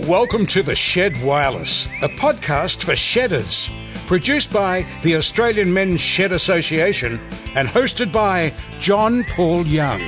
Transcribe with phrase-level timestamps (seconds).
[0.00, 3.70] Welcome to The Shed Wireless, a podcast for shedders.
[4.06, 7.20] Produced by the Australian Men's Shed Association
[7.54, 10.00] and hosted by John Paul Young.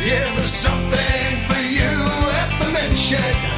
[0.00, 1.90] Yeah, there's something for you
[2.36, 3.53] at the men's shed.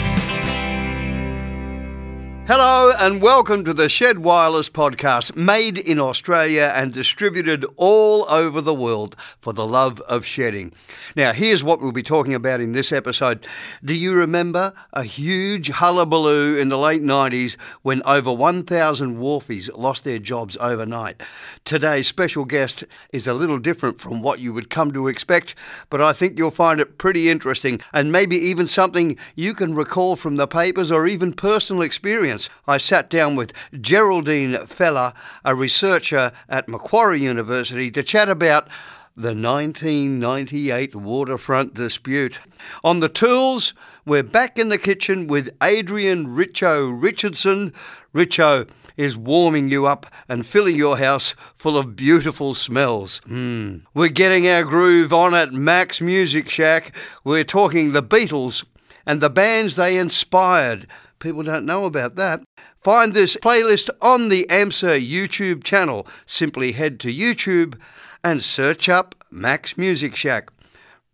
[2.48, 8.60] Hello and welcome to the Shed Wireless podcast, made in Australia and distributed all over
[8.60, 10.72] the world for the love of shedding.
[11.16, 13.44] Now, here's what we'll be talking about in this episode.
[13.84, 20.04] Do you remember a huge hullabaloo in the late 90s when over 1,000 wharfies lost
[20.04, 21.20] their jobs overnight?
[21.64, 25.56] Today's special guest is a little different from what you would come to expect,
[25.90, 30.14] but I think you'll find it pretty interesting and maybe even something you can recall
[30.14, 32.35] from the papers or even personal experience.
[32.66, 38.68] I sat down with Geraldine Fela, a researcher at Macquarie University, to chat about
[39.16, 42.38] the 1998 waterfront dispute.
[42.84, 43.72] On the tools,
[44.04, 47.72] we're back in the kitchen with Adrian Richo Richardson.
[48.14, 53.20] Richo is warming you up and filling your house full of beautiful smells.
[53.26, 53.84] Mm.
[53.94, 56.94] We're getting our groove on at Mac's Music Shack.
[57.24, 58.64] We're talking the Beatles
[59.06, 60.86] and the bands they inspired.
[61.26, 62.44] People don't know about that.
[62.80, 66.06] Find this playlist on the AMSA YouTube channel.
[66.24, 67.74] Simply head to YouTube
[68.22, 70.50] and search up Mac's Music Shack.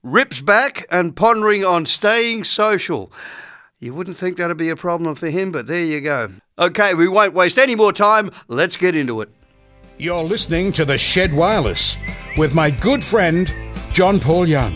[0.03, 3.11] Rips back and pondering on staying social.
[3.79, 6.29] You wouldn't think that'd be a problem for him, but there you go.
[6.59, 8.29] Okay, we won't waste any more time.
[8.49, 9.31] Let's get into it.
[9.97, 11.97] You're listening to The Shed Wireless
[12.37, 13.51] with my good friend,
[13.95, 14.75] John Paul Young.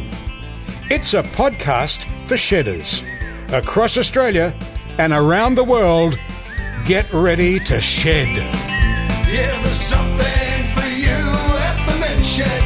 [0.89, 3.05] It's a podcast for shedders
[3.53, 4.59] across Australia
[4.99, 6.19] and around the world.
[6.85, 8.37] Get ready to shed.
[8.37, 11.17] Yeah, there's something for you
[11.69, 12.63] at the men's shed.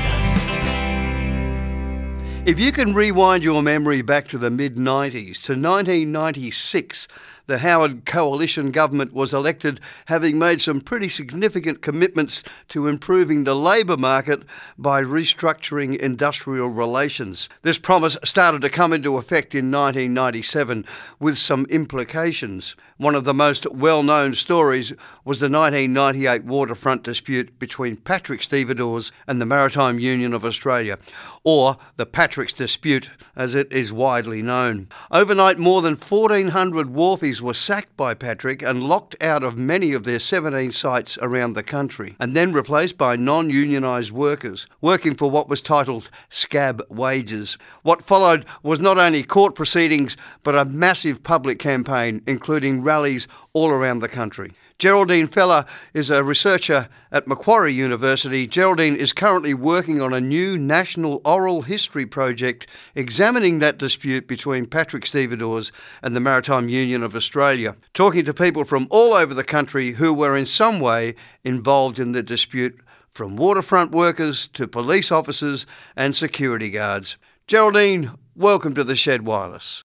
[2.46, 7.06] If you can rewind your memory back to the mid 90s, to 1996,
[7.50, 13.56] the Howard coalition government was elected, having made some pretty significant commitments to improving the
[13.56, 14.44] labour market
[14.78, 17.48] by restructuring industrial relations.
[17.62, 20.84] This promise started to come into effect in 1997
[21.18, 22.76] with some implications.
[22.98, 24.90] One of the most well known stories
[25.24, 30.98] was the 1998 waterfront dispute between Patrick Stevedores and the Maritime Union of Australia,
[31.42, 34.88] or the Patrick's Dispute as it is widely known.
[35.10, 40.04] Overnight, more than 1,400 wharfies were sacked by Patrick and locked out of many of
[40.04, 45.30] their 17 sites around the country, and then replaced by non unionised workers, working for
[45.30, 47.56] what was titled scab wages.
[47.82, 53.70] What followed was not only court proceedings, but a massive public campaign, including rallies all
[53.70, 54.52] around the country.
[54.80, 58.46] Geraldine Fela is a researcher at Macquarie University.
[58.46, 64.64] Geraldine is currently working on a new national oral history project examining that dispute between
[64.64, 65.70] Patrick Stevedores
[66.02, 70.14] and the Maritime Union of Australia, talking to people from all over the country who
[70.14, 71.14] were in some way
[71.44, 72.80] involved in the dispute,
[73.10, 77.18] from waterfront workers to police officers and security guards.
[77.46, 79.84] Geraldine, welcome to the Shed Wireless.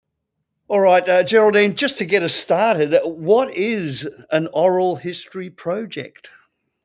[0.66, 6.30] All right, uh, Geraldine, just to get us started, what is an oral history project?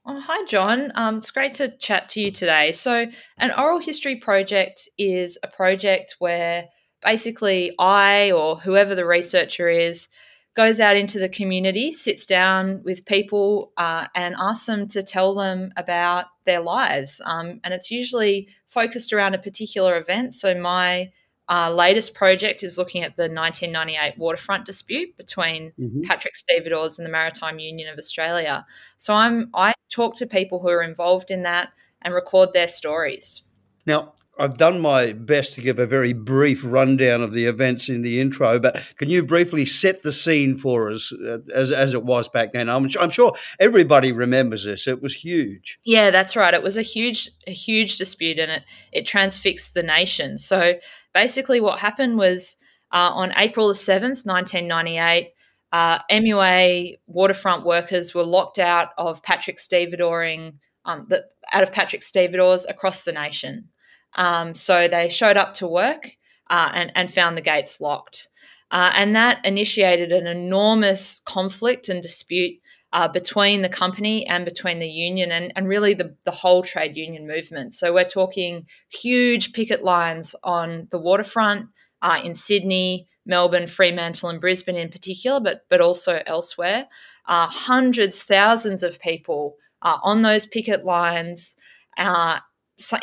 [0.06, 0.92] Oh, hi, John.
[0.96, 2.74] Um, it's great to chat to you today.
[2.74, 3.06] So,
[3.38, 6.68] an oral history project is a project where
[7.02, 10.10] basically I or whoever the researcher is
[10.56, 15.36] goes out into the community, sits down with people, uh, and asks them to tell
[15.36, 17.22] them about their lives.
[17.26, 20.36] Um, and it's usually focused around a particular event.
[20.36, 21.12] So, my
[21.50, 26.02] our latest project is looking at the 1998 waterfront dispute between mm-hmm.
[26.04, 28.66] Patrick Stevedores and the Maritime Union of Australia.
[29.00, 31.74] So I'm I talk to people who are involved in that
[32.04, 33.42] and record their stories.
[33.86, 38.04] Now, I've done my best to give a very brief rundown of the events in
[38.04, 42.06] the intro, but can you briefly set the scene for us uh, as, as it
[42.06, 42.70] was back then?
[42.70, 44.88] I'm, I'm sure everybody remembers this.
[44.88, 45.78] It was huge.
[45.84, 46.54] Yeah, that's right.
[46.54, 50.38] It was a huge, a huge dispute, and it it transfixed the nation.
[50.38, 50.76] So
[51.14, 52.58] basically, what happened was
[52.92, 55.34] uh, on April the seventh, nineteen ninety eight.
[55.72, 61.24] Uh, MUA waterfront workers were locked out of Patrick Stevedoring, um, the,
[61.54, 63.70] out of Patrick Stevedores across the nation.
[64.16, 66.18] Um, so they showed up to work
[66.50, 68.30] uh, and, and found the gates locked.
[68.72, 72.60] Uh, and that initiated an enormous conflict and dispute
[72.94, 76.98] uh, between the company and between the union and, and really the, the whole trade
[76.98, 77.76] union movement.
[77.76, 81.68] So we're talking huge picket lines on the waterfront
[82.02, 86.88] uh, in Sydney, Melbourne, Fremantle, and Brisbane in particular, but, but also elsewhere.
[87.28, 91.56] Uh, hundreds, thousands of people on those picket lines.
[91.98, 92.40] Uh,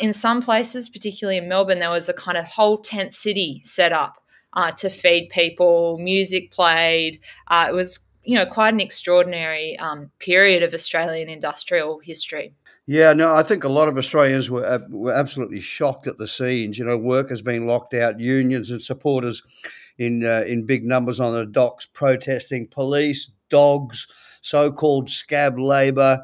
[0.01, 3.93] in some places, particularly in Melbourne, there was a kind of whole tent city set
[3.93, 4.15] up
[4.53, 5.97] uh, to feed people.
[5.99, 7.19] Music played.
[7.47, 12.53] Uh, it was you know quite an extraordinary um, period of Australian industrial history.
[12.85, 16.77] Yeah, no, I think a lot of Australians were were absolutely shocked at the scenes.
[16.77, 19.41] You know, workers being locked out, unions and supporters
[19.97, 24.07] in uh, in big numbers on the docks protesting, police, dogs,
[24.41, 26.21] so-called scab labour.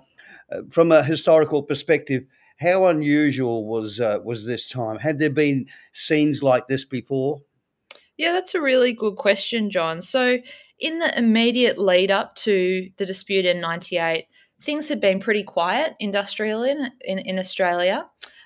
[0.51, 2.23] Uh, from a historical perspective,
[2.59, 4.99] how unusual was uh, was this time?
[4.99, 7.41] Had there been scenes like this before?
[8.17, 10.01] Yeah, that's a really good question, John.
[10.01, 10.37] So,
[10.83, 14.25] in the immediate lead up to the dispute in '98,
[14.61, 18.05] things had been pretty quiet industrially in, in, in Australia.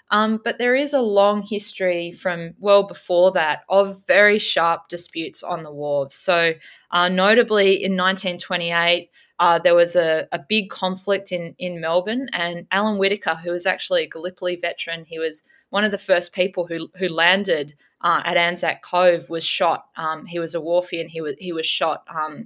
[0.09, 5.43] Um, but there is a long history from well before that of very sharp disputes
[5.43, 6.15] on the wharves.
[6.15, 6.53] So,
[6.91, 12.65] uh, notably in 1928, uh, there was a, a, big conflict in, in Melbourne, and
[12.71, 16.65] Alan Whittaker, who was actually a Gallipoli veteran, he was one of the first people
[16.65, 19.85] who, who landed uh, at Anzac Cove, was shot.
[19.95, 22.45] Um, he was a wharfie, and he was he was shot um,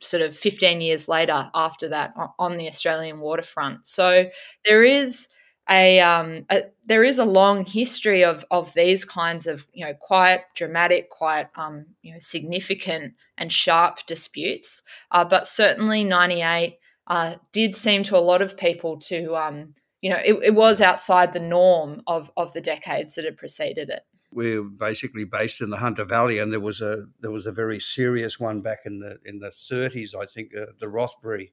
[0.00, 3.86] sort of 15 years later after that on the Australian waterfront.
[3.86, 4.28] So
[4.66, 5.28] there is
[5.68, 9.94] a, um, a, there is a long history of of these kinds of you know
[9.94, 14.82] quite dramatic, quite um, you know significant and sharp disputes.
[15.10, 16.78] Uh, but certainly ninety eight
[17.08, 20.80] uh, did seem to a lot of people to um, you know it, it was
[20.80, 24.02] outside the norm of of the decades that had preceded it.
[24.32, 27.80] We're basically based in the Hunter Valley, and there was a there was a very
[27.80, 31.52] serious one back in the in the 30s, I think, uh, the Rothbury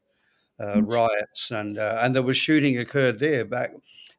[0.60, 0.92] uh, mm.
[0.92, 3.72] riots, and uh, and there was shooting occurred there back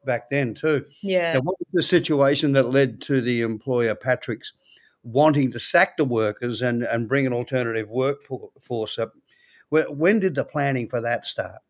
[0.04, 0.84] back then too.
[1.02, 1.34] Yeah.
[1.34, 4.52] Now, what was the situation that led to the employer Patrick's
[5.02, 9.12] wanting to sack the workers and and bring an alternative workforce up?
[9.70, 11.60] When did the planning for that start?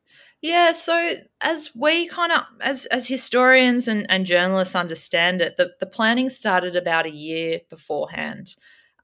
[0.44, 5.72] Yeah, so as we kind of as as historians and, and journalists understand it, the,
[5.80, 8.54] the planning started about a year beforehand.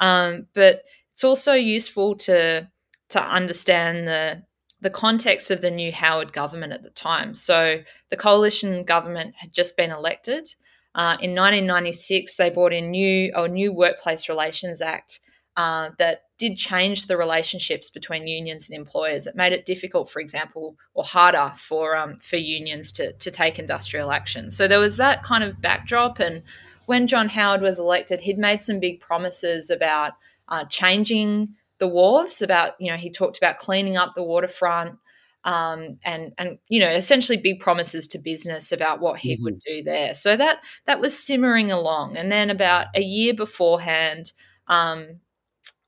[0.01, 2.69] Um, but it's also useful to
[3.09, 4.43] to understand the
[4.81, 7.35] the context of the new Howard government at the time.
[7.35, 10.49] So the coalition government had just been elected.
[10.95, 15.21] Uh, in 1996, they brought in new a new Workplace Relations Act
[15.57, 19.27] uh, that did change the relationships between unions and employers.
[19.27, 23.59] It made it difficult, for example, or harder for um, for unions to to take
[23.59, 24.51] industrial action.
[24.51, 26.19] So there was that kind of backdrop.
[26.19, 26.43] And
[26.87, 30.15] when John Howard was elected, he'd made some big promises about
[30.49, 34.99] uh, changing the wharves about you know he talked about cleaning up the waterfront
[35.45, 39.45] um, and and you know essentially big promises to business about what he mm-hmm.
[39.45, 44.33] would do there so that that was simmering along and then about a year beforehand
[44.69, 45.21] um,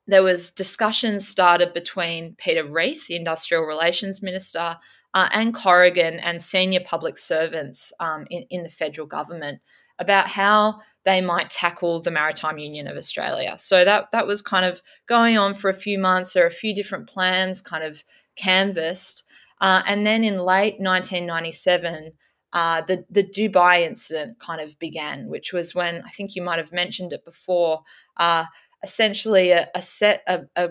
[0.06, 4.76] there was discussions started between Peter Reith, the industrial relations minister,
[5.14, 9.60] uh, and Corrigan and senior public servants um, in, in the federal government
[9.98, 13.56] about how they might tackle the Maritime Union of Australia.
[13.58, 16.32] So that that was kind of going on for a few months.
[16.32, 18.04] There are a few different plans kind of
[18.36, 19.24] canvassed.
[19.60, 22.12] Uh, and then in late 1997,
[22.52, 26.58] uh, the, the Dubai incident kind of began, which was when I think you might
[26.58, 27.82] have mentioned it before.
[28.16, 28.44] Uh,
[28.82, 30.70] essentially, a, a set a, a,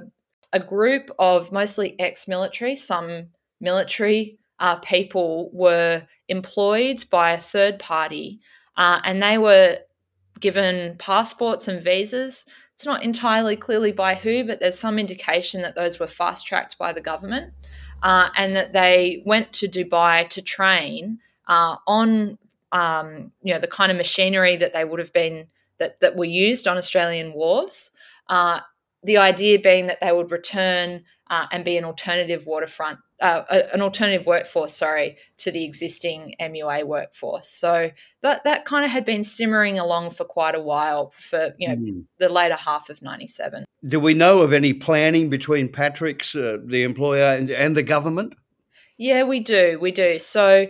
[0.54, 3.30] a, group of mostly ex-military, some
[3.60, 8.40] military uh, people were employed by a third party,
[8.78, 9.78] uh, and they were
[10.42, 12.46] given passports and visas.
[12.74, 16.78] It's not entirely clearly by who, but there's some indication that those were fast tracked
[16.78, 17.54] by the government
[18.04, 22.38] uh, and that they went to Dubai to train uh, on
[22.72, 26.26] um, you know the kind of machinery that they would have been that, that were
[26.26, 27.92] used on Australian wharves.
[28.28, 28.62] Uh,
[29.04, 33.82] the idea being that they would return uh, and be an alternative waterfront, uh, an
[33.82, 37.48] alternative workforce, sorry, to the existing MUA workforce.
[37.48, 37.90] So
[38.22, 41.76] that that kind of had been simmering along for quite a while for you know
[41.76, 42.06] mm.
[42.20, 43.64] the later half of '97.
[43.88, 48.34] Do we know of any planning between Patrick's, uh, the employer, and, and the government?
[48.98, 49.80] Yeah, we do.
[49.82, 50.20] We do.
[50.20, 50.68] So,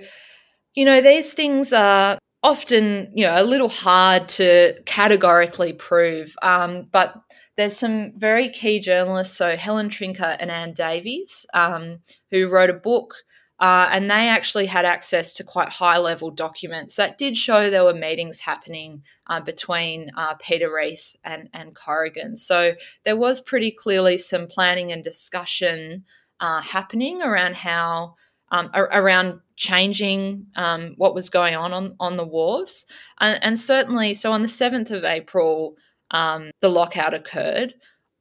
[0.76, 6.36] you know, these things are often, you know, a little hard to categorically prove.
[6.42, 7.16] Um, but
[7.58, 12.74] there's some very key journalists, so Helen Trinca and Anne Davies, um, who wrote a
[12.74, 13.16] book.
[13.60, 17.84] Uh, and they actually had access to quite high level documents that did show there
[17.84, 22.38] were meetings happening uh, between uh, Peter Reith and, and Corrigan.
[22.38, 26.06] So there was pretty clearly some planning and discussion
[26.40, 28.16] uh, happening around how
[28.52, 32.86] um, around changing um, what was going on on, on the wharves.
[33.20, 35.76] And, and, certainly, so on the 7th of April,
[36.12, 37.74] um, the lockout occurred.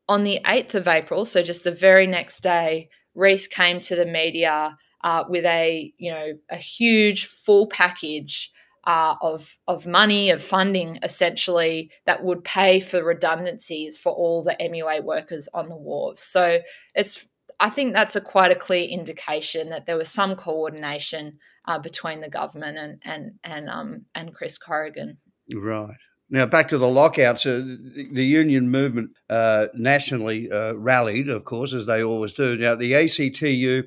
[0.09, 4.07] On the 8th of April, so just the very next day, Reith came to the
[4.07, 8.51] media uh, with a, you know, a huge full package
[8.85, 14.57] uh, of of money of funding essentially that would pay for redundancies for all the
[14.61, 16.23] MUA workers on the wharves.
[16.23, 16.61] So
[16.95, 17.27] it's
[17.59, 22.21] I think that's a quite a clear indication that there was some coordination uh, between
[22.21, 25.19] the government and and and um and Chris Corrigan.
[25.55, 25.99] Right.
[26.31, 27.77] Now, back to the lockouts, uh,
[28.13, 32.57] the union movement uh, nationally uh, rallied, of course, as they always do.
[32.57, 33.83] Now, the ACTU,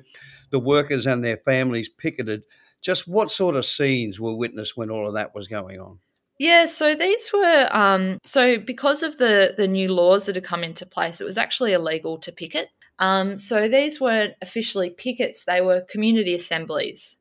[0.50, 2.42] the workers and their families picketed.
[2.82, 5.98] Just what sort of scenes were witnessed when all of that was going on?
[6.38, 10.64] Yeah, so these were um, so because of the the new laws that had come
[10.64, 12.68] into place, it was actually illegal to picket.
[12.98, 17.18] Um, so these weren't officially pickets; they were community assemblies.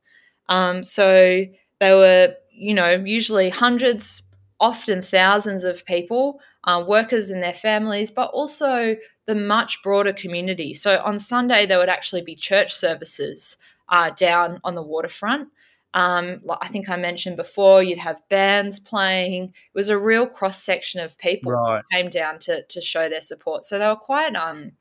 [0.50, 1.46] Um, so
[1.80, 4.24] they were, you know, usually hundreds,
[4.60, 8.95] often thousands of people, uh, workers and their families, but also
[9.25, 10.74] the much broader community.
[10.74, 13.57] So on Sunday, there would actually be church services
[13.89, 15.50] uh, down on the waterfront.
[15.95, 19.43] Um, I think I mentioned before, you'd have bands playing.
[19.43, 21.83] It was a real cross section of people Right.
[21.91, 23.63] who came down to to show their support.
[23.65, 24.72] So they were quite, um,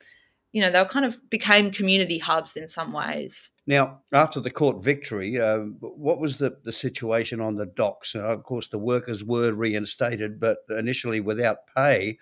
[0.52, 3.50] you know, they were kind of became community hubs in some ways.
[3.66, 8.14] Now, after the court victory, uh, what was the, the situation on the docks?
[8.14, 12.18] Uh, of course, the workers were reinstated, but initially without pay.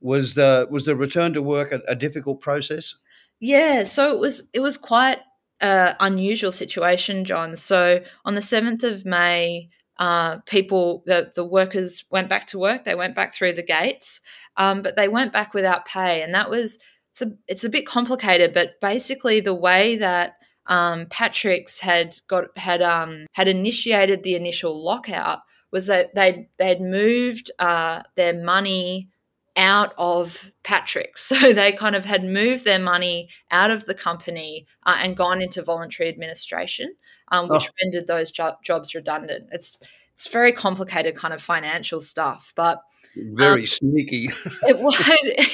[0.00, 2.94] Was the was the return to work a, a difficult process?
[3.40, 5.18] Yeah, so it was it was quite
[5.60, 7.56] a unusual situation, John.
[7.56, 12.84] So on the seventh of May, uh, people the the workers went back to work.
[12.84, 14.20] They went back through the gates,
[14.56, 16.78] um, but they went back without pay, and that was
[17.16, 18.52] it's a it's a bit complicated.
[18.52, 24.82] But basically, the way that um, Patrick's had got had um, had initiated the initial
[24.82, 25.40] lockout
[25.72, 29.08] was that they they'd moved uh, their money
[29.56, 31.32] out of Patrick's.
[31.36, 35.40] So they kind of had moved their money out of the company uh, and gone
[35.40, 36.94] into voluntary administration,
[37.32, 37.72] um, which Oh.
[37.82, 39.48] rendered those jo- jobs redundant.
[39.52, 39.78] It's
[40.16, 42.82] it's very complicated kind of financial stuff, but
[43.14, 44.30] Very sneaky.
[44.62, 44.98] it was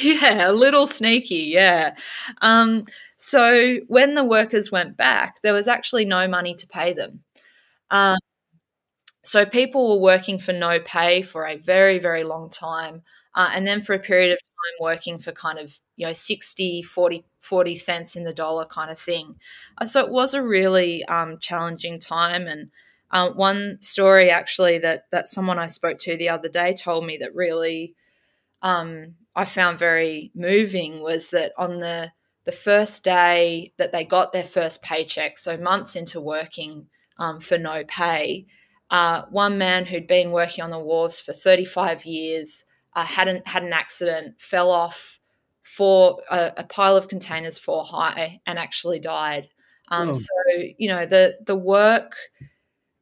[0.05, 1.97] yeah a little sneaky yeah.
[2.43, 7.25] Um, so when the workers went back there was actually no money to pay them.
[7.91, 8.19] Um,
[9.25, 13.03] so people were working for no pay for a very very long time
[13.35, 16.83] uh, and then for a period of time working for kind of you know 60
[16.83, 19.35] 40 40 cents in the dollar kind of thing.
[19.79, 22.71] Uh, so it was a really um, challenging time and
[23.13, 27.19] um, one story actually that that someone I spoke to the other day told me
[27.19, 27.95] that really
[28.63, 32.13] um, I found very moving was that on the
[32.45, 36.89] the first day that they got their first paycheck, so months into working
[37.19, 38.47] um, for no pay,
[38.91, 42.65] uh, one man who'd been working on the wharves for 35 years
[42.95, 45.19] uh, had an had an accident, fell off
[45.63, 49.49] for a, a pile of containers four high, and actually died.
[49.89, 50.15] Um, Oh.
[50.15, 52.17] So you know the the work.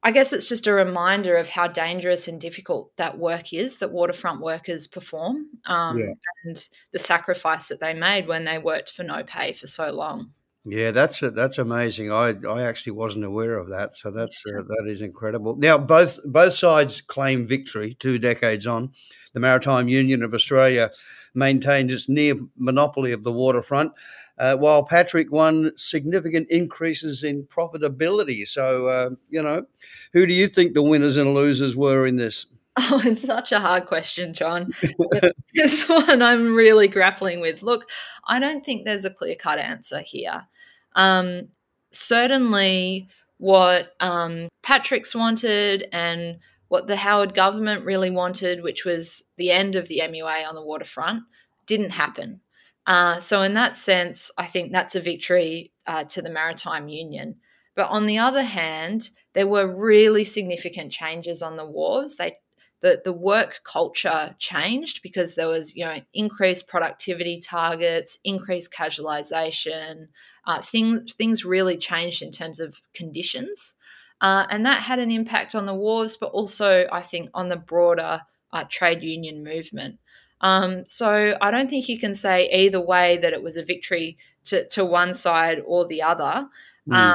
[0.02, 3.92] I guess it's just a reminder of how dangerous and difficult that work is that
[3.92, 6.12] waterfront workers perform um, Yeah.
[6.44, 10.30] and the sacrifice that they made when they worked for no pay for so long.
[10.66, 12.12] Yeah, that's that's amazing.
[12.12, 15.56] I I actually wasn't aware of that, so that's uh, that is incredible.
[15.56, 17.94] Now, both both sides claim victory.
[17.94, 18.92] Two decades on,
[19.32, 20.90] the Maritime Union of Australia
[21.34, 23.92] maintained its near monopoly of the waterfront,
[24.40, 28.48] uh, while Patrick won significant increases in profitability.
[28.48, 29.66] So, uh, you know,
[30.14, 32.46] who do you think the winners and losers were in this?
[32.82, 34.72] Oh, it's such a hard question, John.
[35.54, 37.62] this one I'm really grappling with.
[37.62, 37.90] Look,
[38.26, 40.46] I don't think there's a clear cut answer here.
[40.94, 41.48] Um,
[41.90, 49.50] certainly, what um, Patrick's wanted and what the Howard government really wanted, which was the
[49.50, 51.24] end of the MUA on the waterfront,
[51.66, 52.40] didn't happen.
[52.86, 57.36] Uh, so, in that sense, I think that's a victory uh, to the Maritime Union.
[57.76, 62.16] But on the other hand, there were really significant changes on the wharves.
[62.16, 62.36] They
[62.80, 70.08] the, the work culture changed because there was you know increased productivity targets, increased casualization,
[70.46, 73.74] uh, things things really changed in terms of conditions,
[74.20, 77.56] uh, and that had an impact on the wharves, but also I think on the
[77.56, 78.22] broader
[78.52, 79.98] uh, trade union movement.
[80.40, 84.16] Um, so I don't think you can say either way that it was a victory
[84.44, 86.48] to, to one side or the other.
[86.88, 86.94] Mm.
[86.94, 87.14] Um,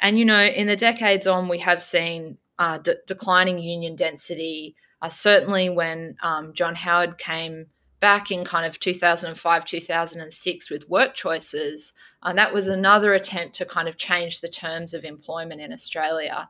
[0.00, 4.74] and you know, in the decades on, we have seen uh, de- declining union density.
[5.00, 7.66] Uh, certainly, when um, John Howard came
[8.00, 13.64] back in kind of 2005, 2006 with work choices, uh, that was another attempt to
[13.64, 16.48] kind of change the terms of employment in Australia.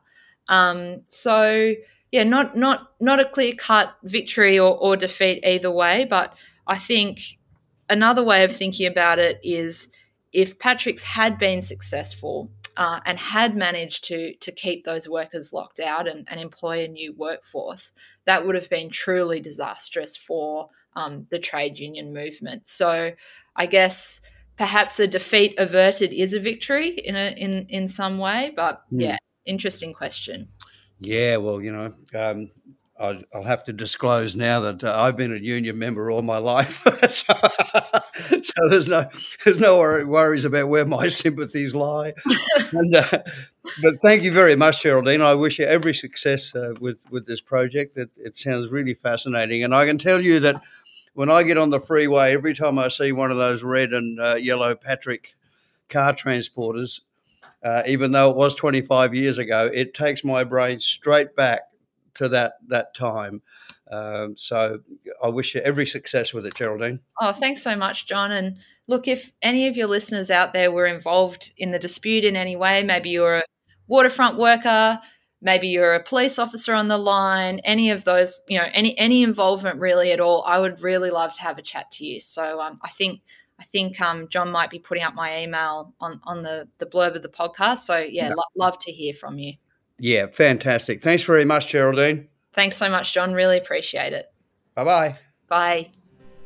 [0.49, 1.73] Um, so,
[2.13, 6.35] yeah, not not not a clear cut victory or, or defeat either way, but
[6.67, 7.39] I think
[7.89, 9.89] another way of thinking about it is
[10.31, 15.79] if Patrick's had been successful, uh, and had managed to to keep those workers locked
[15.79, 17.91] out and, and employ a new workforce,
[18.25, 22.67] that would have been truly disastrous for um, the trade union movement.
[22.67, 23.11] So
[23.55, 24.21] I guess
[24.55, 29.01] perhaps a defeat averted is a victory in a in in some way, but Hmm.
[29.01, 30.47] yeah, interesting question.
[31.03, 32.49] Yeah, well, you know, um,
[32.97, 36.37] I'll, I'll have to disclose now that uh, I've been a union member all my
[36.53, 37.33] life, so,
[38.41, 39.09] so there's no
[39.43, 42.13] there's no worries about where my sympathies lie.
[42.71, 43.19] and, uh,
[43.81, 45.21] but thank you very much, Geraldine.
[45.21, 47.97] I wish you every success uh, with with this project.
[47.97, 50.61] It, it sounds really fascinating, and I can tell you that
[51.15, 54.19] when I get on the freeway, every time I see one of those red and
[54.19, 55.35] uh, yellow Patrick
[55.89, 57.01] car transporters,
[57.63, 61.61] uh, even though it was 25 years ago, it takes my brain straight back
[62.15, 63.41] to that that time.
[63.91, 64.79] Um, so
[65.23, 66.99] I wish you every success with it, Geraldine.
[67.21, 68.31] Oh, thanks so much, John.
[68.31, 72.35] And look, if any of your listeners out there were involved in the dispute in
[72.35, 73.43] any way, maybe you're a
[73.87, 74.99] waterfront worker,
[75.41, 79.21] maybe you're a police officer on the line, any of those, you know, any any
[79.21, 82.19] involvement really at all, I would really love to have a chat to you.
[82.19, 83.21] So um, I think
[83.59, 87.15] I think um, John might be putting up my email on on the the blurb
[87.15, 87.79] of the podcast.
[87.79, 89.53] So yeah, lo- love to hear from you.
[89.99, 91.01] Yeah, fantastic.
[91.01, 92.27] Thanks very much, Geraldine.
[92.53, 93.33] Thanks so much, John.
[93.33, 94.27] Really appreciate it.
[94.75, 95.17] Bye bye.
[95.47, 95.89] Bye.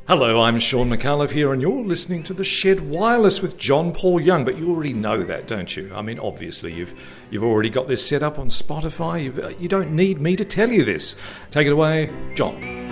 [0.07, 4.21] Hello, I'm Sean McAuliffe here, and you're listening to the Shed Wireless with John Paul
[4.21, 4.45] Young.
[4.45, 5.91] But you already know that, don't you?
[5.93, 6.93] I mean, obviously, you've
[7.29, 9.25] you've already got this set up on Spotify.
[9.25, 11.19] You've, uh, you don't need me to tell you this.
[11.51, 12.86] Take it away, John.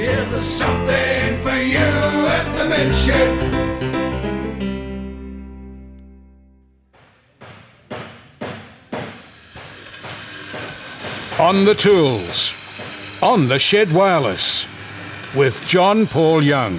[0.00, 3.60] Yeah, there's something for you at the men's shed.
[11.38, 12.54] On the tools.
[13.22, 14.66] On the Shed Wireless.
[15.34, 16.78] With John Paul Young.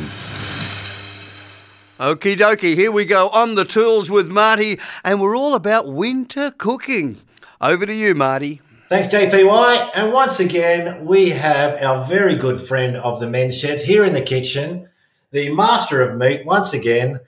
[1.99, 6.49] Okie dokie, here we go on the tools with Marty, and we're all about winter
[6.49, 7.17] cooking.
[7.61, 8.61] Over to you, Marty.
[8.91, 9.91] Thanks, JPY.
[9.93, 14.11] And once again, we have our very good friend of the men's sheds here in
[14.11, 14.89] the kitchen,
[15.31, 17.21] the master of meat, once again,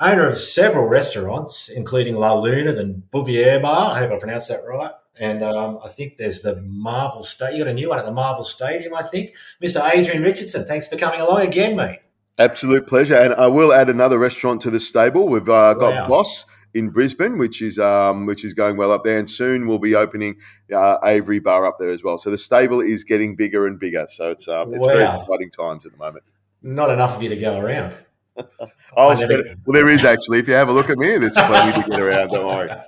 [0.00, 3.94] owner of several restaurants, including La Luna and Bouvier Bar.
[3.94, 4.92] I hope I pronounced that right.
[5.14, 7.58] And um, I think there's the Marvel Stadium.
[7.58, 9.34] You got a new one at the Marvel Stadium, I think.
[9.62, 9.86] Mr.
[9.94, 11.98] Adrian Richardson, thanks for coming along again, mate.
[12.38, 13.16] Absolute pleasure.
[13.16, 15.28] And I will add another restaurant to the stable.
[15.28, 16.08] We've uh, got Wow.
[16.08, 19.78] Boss in Brisbane, which is um, which is going well up there, and soon we'll
[19.78, 20.36] be opening
[20.74, 22.18] uh, Avery Bar up there as well.
[22.18, 24.06] So the stable is getting bigger and bigger.
[24.08, 26.24] So it's um, it's very exciting times at the moment.
[26.62, 27.96] Not enough of you to go around.
[28.96, 30.38] I'll never- well, there is actually.
[30.38, 32.28] If you have a look at me, there's plenty to get around.
[32.30, 32.70] Don't worry.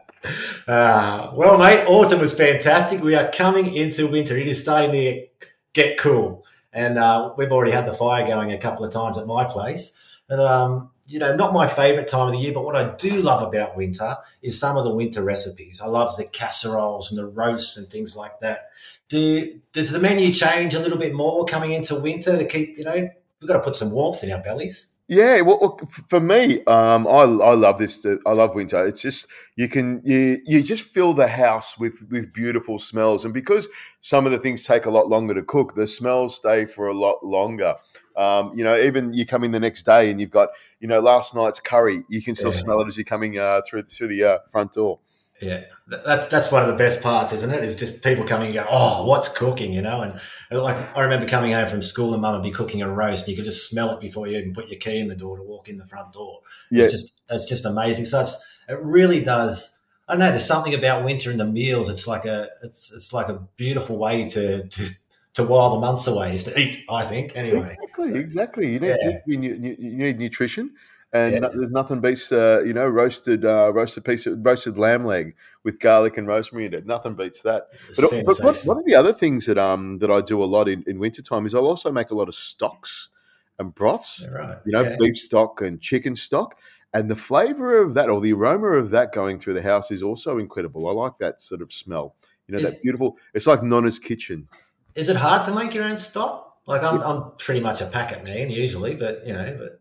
[0.68, 3.02] Uh, well, mate, autumn was fantastic.
[3.02, 4.36] We are coming into winter.
[4.36, 5.26] It is starting to
[5.72, 6.44] get cool.
[6.72, 9.98] And uh, we've already had the fire going a couple of times at my place.
[10.28, 13.20] And, um, you know, not my favourite time of the year, but what I do
[13.20, 15.82] love about winter is some of the winter recipes.
[15.82, 18.70] I love the casseroles and the roasts and things like that.
[19.10, 22.84] Do, does the menu change a little bit more coming into winter to keep, you
[22.84, 24.91] know, we've got to put some warmth in our bellies?
[25.14, 28.02] Yeah, well, for me, um, I, I love this.
[28.06, 28.86] uh, I love winter.
[28.86, 33.34] It's just you can you you just fill the house with with beautiful smells, and
[33.34, 33.68] because
[34.00, 36.94] some of the things take a lot longer to cook, the smells stay for a
[36.94, 37.74] lot longer.
[38.16, 40.48] Um, you know, even you come in the next day and you've got
[40.80, 42.04] you know last night's curry.
[42.08, 42.58] You can still Yeah.
[42.64, 44.98] smell it as you're coming uh, through through the uh, front door.
[45.42, 47.64] Yeah, that's that's one of the best parts, isn't it?
[47.64, 50.02] Is just people coming and go, oh, what's cooking, you know?
[50.02, 52.88] And, and like I remember coming home from school and mum would be cooking a
[52.90, 55.16] roast, and you could just smell it before you even put your key in the
[55.16, 56.40] door to walk in the front door.
[56.70, 58.04] Yeah, It's just it's just amazing.
[58.04, 59.78] So it's it really does.
[60.08, 61.88] I know there's something about winter and the meals.
[61.88, 64.90] It's like a it's it's like a beautiful way to to
[65.34, 66.84] to while the months away is to eat.
[66.88, 67.60] I think anyway.
[67.60, 68.72] Exactly, exactly.
[68.72, 69.18] You need, Yeah.
[69.26, 70.74] you, need, you need nutrition,
[71.12, 71.48] and Yeah.
[71.52, 75.78] there's nothing beats uh, you know roasted uh, roasted piece of roasted lamb leg with
[75.78, 76.86] garlic and rosemary in it.
[76.86, 77.68] Nothing beats that.
[77.96, 80.68] But, but one, one of the other things that um that I do a lot
[80.68, 83.10] in, in wintertime is I'll also make a lot of stocks
[83.58, 84.26] and broths.
[84.32, 84.56] Right.
[84.64, 84.96] You know, Yeah.
[84.98, 86.58] beef stock and chicken stock.
[86.94, 90.02] And the flavor of that or the aroma of that going through the house is
[90.02, 90.86] also incredible.
[90.88, 92.14] I like that sort of smell.
[92.46, 94.48] You know, Is- that beautiful, it's like Nonna's kitchen.
[94.94, 96.58] Is it hard to make your own stock?
[96.66, 99.80] Like I'm, I'm pretty much a packet man usually, but you know, but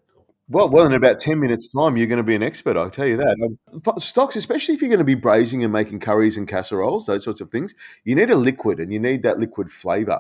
[0.52, 2.76] Well, well, in about ten minutes' time, you're going to be an expert.
[2.76, 3.38] I'll tell you that.
[3.42, 7.24] Um, Stocks, especially if you're going to be braising and making curries and casseroles, those
[7.24, 10.20] sorts of things, you need a liquid, and you need that liquid flavour.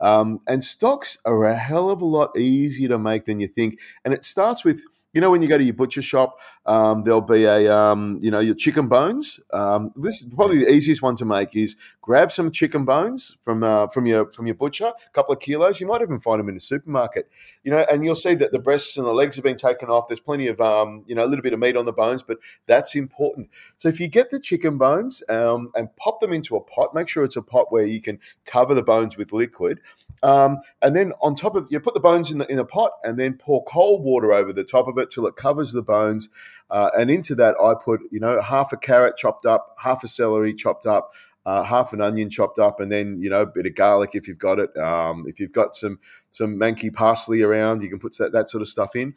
[0.00, 3.80] Um, and stocks are a hell of a lot easier to make than you think.
[4.04, 7.20] And it starts with you know, when you go to your butcher shop, um, there'll
[7.20, 9.40] be a, um, you know, your chicken bones.
[9.52, 13.62] Um, this is probably the easiest one to make is grab some chicken bones from
[13.62, 15.80] uh, from your from your butcher, a couple of kilos.
[15.80, 17.28] You might even find them in the supermarket,
[17.62, 20.08] you know, and you'll see that the breasts and the legs have been taken off.
[20.08, 22.38] There's plenty of, um, you know, a little bit of meat on the bones, but
[22.66, 23.50] that's important.
[23.76, 27.08] So if you get the chicken bones um, and pop them into a pot, make
[27.08, 29.80] sure it's a pot where you can cover the bones with liquid,
[30.22, 32.92] um, and then on top of you put the bones in the in a pot,
[33.02, 36.28] and then pour cold water over the top of it till it covers the bones.
[36.70, 40.08] Uh, and into that, I put you know half a carrot chopped up, half a
[40.08, 41.10] celery chopped up,
[41.44, 44.28] uh, half an onion chopped up, and then you know a bit of garlic if
[44.28, 44.76] you've got it.
[44.76, 45.98] Um, if you've got some
[46.30, 49.14] some manky parsley around, you can put that that sort of stuff in.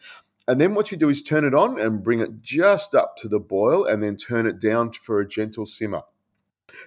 [0.48, 3.28] And then what you do is turn it on and bring it just up to
[3.28, 6.02] the boil, and then turn it down for a gentle simmer.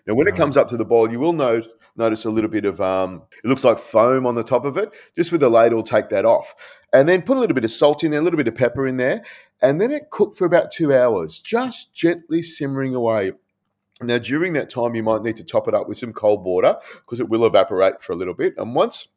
[0.07, 2.65] Now, when it comes up to the boil, you will note notice a little bit
[2.65, 4.95] of um, it looks like foam on the top of it.
[5.17, 6.55] Just with the ladle, take that off,
[6.93, 8.87] and then put a little bit of salt in there, a little bit of pepper
[8.87, 9.23] in there,
[9.61, 13.33] and then it cooked for about two hours, just gently simmering away.
[14.01, 16.77] Now, during that time, you might need to top it up with some cold water
[16.95, 18.55] because it will evaporate for a little bit.
[18.57, 19.09] And once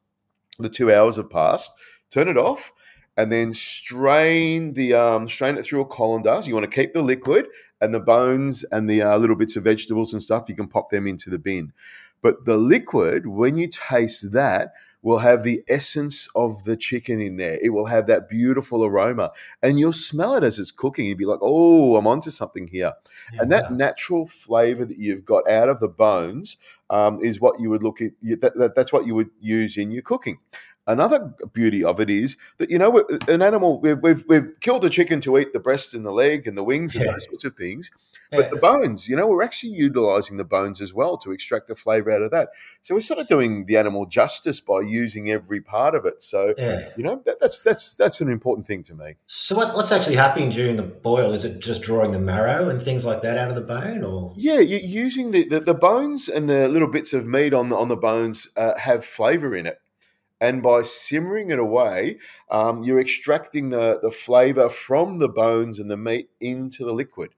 [0.57, 1.71] the two hours have passed,
[2.09, 2.73] turn it off
[3.17, 6.39] and then strain the um, strain it through a colander.
[6.41, 7.47] So you want to keep the liquid
[7.79, 10.49] and the bones and the uh, little bits of vegetables and stuff.
[10.49, 11.73] You can pop them into the bin.
[12.21, 17.37] But the liquid, when you taste that, will have the essence of the chicken in
[17.37, 17.57] there.
[17.61, 21.07] It will have that beautiful aroma, and you'll smell it as it's cooking.
[21.07, 22.93] You'd be like, "Oh, I'm onto something here."
[23.33, 26.57] Yeah, and that natural flavor that you've got out of the bones
[26.89, 28.11] um, is what you would look at.
[28.21, 30.39] That, that, that's what you would use in your cooking.
[30.87, 33.79] Another beauty of it is that you know an animal.
[33.79, 36.63] We've, we've, we've killed a chicken to eat the breast and the leg and the
[36.63, 37.11] wings and Yeah.
[37.11, 37.91] those sorts of things.
[38.31, 38.49] But Yeah.
[38.51, 42.11] the bones, you know, we're actually utilizing the bones as well to extract the flavor
[42.11, 42.49] out of that.
[42.81, 46.23] So we're sort of doing the animal justice by using every part of it.
[46.23, 46.89] So Yeah.
[46.97, 49.15] you know that, that's that's that's an important thing to me.
[49.27, 51.31] So what, what's actually happening during the boil?
[51.31, 54.33] Is it just drawing the marrow and things like that out of the bone, or
[54.35, 57.77] Yeah, you using the, the, the bones and the little bits of meat on the
[57.77, 59.79] on the bones uh, have flavor in it,
[60.41, 62.17] and by simmering it away,
[62.49, 67.29] um, you're extracting the the flavor from the bones and the meat into the liquid.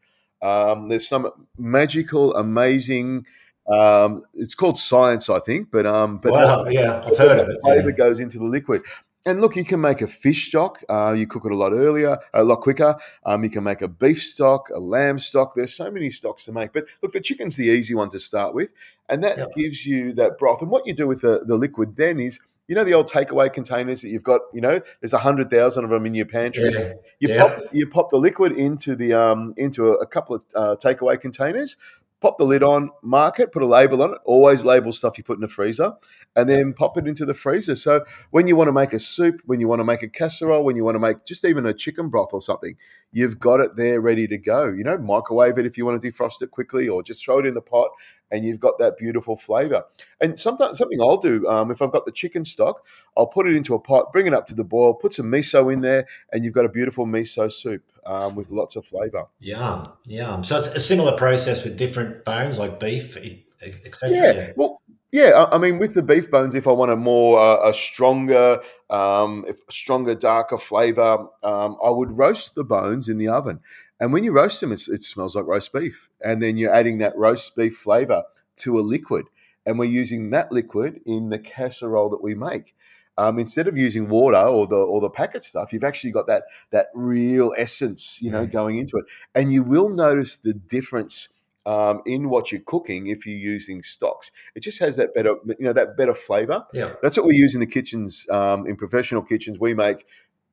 [0.42, 3.26] Um, there's some magical, amazing.
[3.72, 7.60] Um, it's called science, I think, but um, but wow, yeah, I've heard of it.
[7.62, 7.96] flavor yeah.
[7.96, 8.82] goes into the liquid.
[9.26, 10.84] And look, you can make a fish stock.
[10.90, 12.98] Uh, you cook it a lot earlier, a lot quicker.
[13.26, 15.56] Um, you can make a beef stock, a lamb stock.
[15.56, 16.74] There's so many stocks to make.
[16.74, 18.74] But look, the chicken's the easy one to start with,
[19.08, 19.56] and that Yep.
[19.56, 20.62] gives you that broth.
[20.62, 23.52] And what you do with the, the liquid then is, you know, the old takeaway
[23.52, 24.42] containers that you've got.
[24.54, 26.72] You know, there's a hundred thousand of them in your pantry.
[26.74, 27.38] Yeah, You Yeah.
[27.42, 31.20] pop you pop the liquid into the um into a, a couple of uh, takeaway
[31.20, 31.78] containers.
[32.22, 34.20] Pop the lid on, mark it, put a label on it.
[34.24, 35.92] Always label stuff you put in the freezer,
[36.38, 37.76] and then pop it into the freezer.
[37.76, 40.64] So when you want to make a soup, when you want to make a casserole,
[40.64, 42.78] when you want to make just even a chicken broth or something,
[43.12, 44.70] you've got it there ready to go.
[44.70, 47.46] You know, microwave it if you want to defrost it quickly, or just throw it
[47.46, 47.90] in the pot,
[48.34, 49.86] and you've got that beautiful flavor.
[50.20, 53.56] And sometimes something I'll do um, if I've got the chicken stock, I'll put it
[53.56, 56.44] into a pot, bring it up to the boil, put some miso in there, and
[56.44, 59.28] you've got a beautiful miso soup um, with lots of flavor.
[59.40, 60.44] Yum, yum.
[60.44, 63.16] So it's a similar process with different bones like beef,
[63.62, 64.10] etc.
[64.10, 64.82] Yeah, well,
[65.14, 65.30] yeah.
[65.30, 68.60] I, I mean, with the beef bones, if I want a more uh, a stronger,
[68.90, 73.62] um, if stronger, darker flavor, um, I would roast the bones in the oven.
[74.00, 76.10] And when you roast them, it's, it smells like roast beef.
[76.22, 78.24] And then you're adding that roast beef flavor
[78.58, 79.28] to a liquid,
[79.66, 82.76] and we're using that liquid in the casserole that we make.
[83.18, 86.44] Um, instead of using water or the or the packet stuff, you've actually got that
[86.72, 91.30] that real essence, you know, going into it, and you will notice the difference
[91.66, 94.32] um, in what you're cooking if you're using stocks.
[94.56, 96.66] It just has that better, you know, that better flavor.
[96.74, 96.94] Yeah.
[97.02, 99.60] That's what we use in the kitchens, um, in professional kitchens.
[99.60, 100.06] We make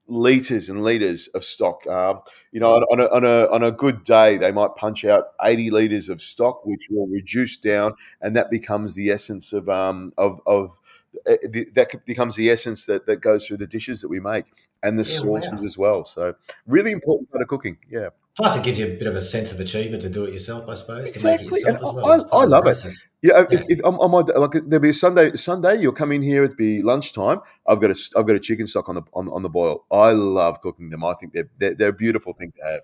[0.07, 1.87] liters and liters of stock.
[1.87, 2.21] Um,
[2.53, 5.27] you know, on, on, a, on a on a good day, they might punch out
[5.43, 10.13] eighty liters of stock, which will reduce down, and that becomes the essence of um
[10.19, 10.81] of of
[11.29, 11.35] Uh,
[11.75, 14.45] that becomes the essence that, that goes through the dishes that we make
[14.83, 15.67] and the Yeah, sauces wow.
[15.67, 16.05] as well.
[16.05, 16.35] So
[16.67, 17.79] really important part of cooking.
[17.91, 18.11] Yeah.
[18.37, 20.69] Plus, it gives you a bit of a sense of achievement to do it yourself,
[20.69, 21.09] I suppose.
[21.09, 22.29] Exactly, To make it yourself and as well.
[22.33, 22.85] I- I love it.
[23.23, 23.59] Yeah, Yeah.
[23.59, 26.45] if, if I'm on my like there'll be a Sunday Sunday you'll come in here
[26.45, 27.41] it'll be lunchtime.
[27.67, 29.85] I've got a I've got a chicken stock on the on, on the boil.
[29.91, 31.05] I love cooking them.
[31.05, 32.81] I think they're, they're they're a beautiful thing to have.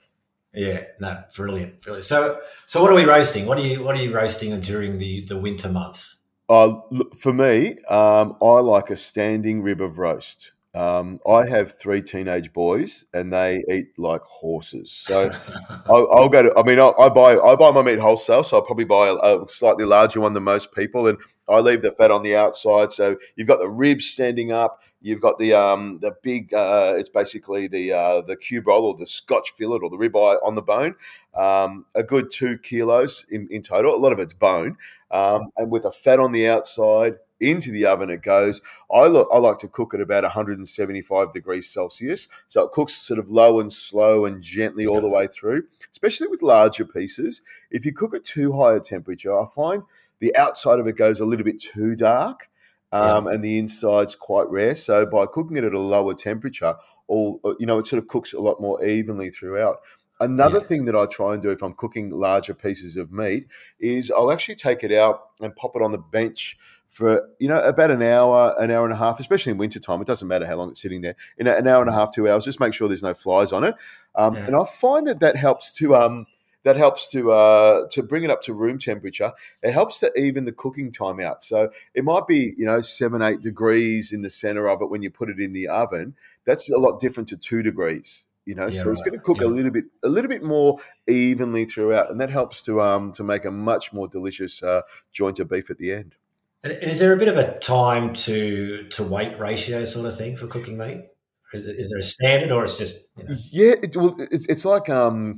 [0.53, 2.07] Yeah, no, brilliant, brilliant.
[2.07, 3.45] So, so what are we roasting?
[3.47, 6.16] What are you, what are you roasting during the the winter months?
[6.49, 6.81] Uh,
[7.17, 10.53] for me, um, I like a standing rib of roast.
[10.77, 14.93] Um, I have three teenage boys, and they eat like horses.
[14.93, 15.31] So
[15.87, 16.53] I'll, I'll go to.
[16.55, 19.15] I mean, I, I, buy I buy my meat wholesale, so I'll probably buy a,
[19.15, 21.17] a, slightly larger one than most people, and
[21.49, 22.93] I leave the fat on the outside.
[22.93, 24.83] So you've got the ribs standing up.
[25.01, 26.53] You've got the um the big.
[26.53, 30.37] Uh, it's basically the uh, the cube roll or the Scotch fillet or the ribeye
[30.45, 30.95] on the bone.
[31.35, 33.95] Um, a good two kilos in, in total.
[33.95, 34.77] A lot of it's bone,
[35.11, 38.62] um, and with a fat on the outside into the oven it goes.
[38.92, 42.29] I, look, I like to cook at about 175 degrees Celsius.
[42.49, 46.29] So it cooks sort of low and slow and gently all the way through, especially
[46.29, 47.42] with larger pieces.
[47.71, 49.83] If you cook at too high a temperature, I find
[50.19, 52.49] the outside of it goes a little bit too dark
[52.92, 53.35] um, yeah.
[53.35, 54.75] and the inside's quite rare.
[54.75, 56.75] So by cooking it at a lower temperature,
[57.09, 59.79] all you know, it sort of cooks a lot more evenly throughout.
[60.19, 60.65] Another yeah.
[60.65, 63.47] thing that I try and do if I'm cooking larger pieces of meat
[63.79, 66.57] is I'll actually take it out and pop it on the bench
[66.89, 70.01] for you know about an hour, an hour and a half, especially in winter time.
[70.01, 71.17] It doesn't matter how long it's sitting there.
[71.37, 73.65] In an hour and a half, two hours, just make sure there's no flies on
[73.65, 73.75] it.
[74.15, 74.47] Um, yeah.
[74.47, 76.27] And I find that that helps to um,
[76.63, 79.33] that helps to uh, to bring it up to room temperature.
[79.63, 81.43] It helps to even the cooking time out.
[81.43, 85.03] So it might be you know seven eight degrees in the center of it when
[85.03, 86.15] you put it in the oven.
[86.45, 88.26] That's a lot different to two degrees.
[88.47, 88.93] You know, yeah, so right.
[88.93, 89.47] it's going to cook yeah.
[89.47, 90.79] a little bit a little bit more
[91.09, 94.83] evenly throughout, and that helps to um to make a much more delicious uh,
[95.13, 96.15] joint of beef at the end.
[96.63, 100.37] And is there a bit of a time to to weight ratio sort of thing
[100.37, 101.09] for cooking meat?
[101.53, 103.35] Or is, it, is there a standard, or it's just you know?
[103.51, 103.75] yeah?
[103.83, 105.35] It, well, it's, it's like um,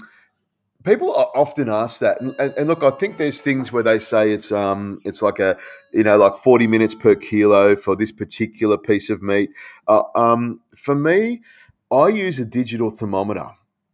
[0.85, 4.53] people often ask that, and, and, look, I think there's things where they say it's
[4.53, 5.57] um, it's like a
[5.93, 9.51] you know like 40 minutes per kilo for this particular piece of meat.
[9.87, 11.43] Uh, um, for me,
[11.91, 13.51] I use a digital thermometer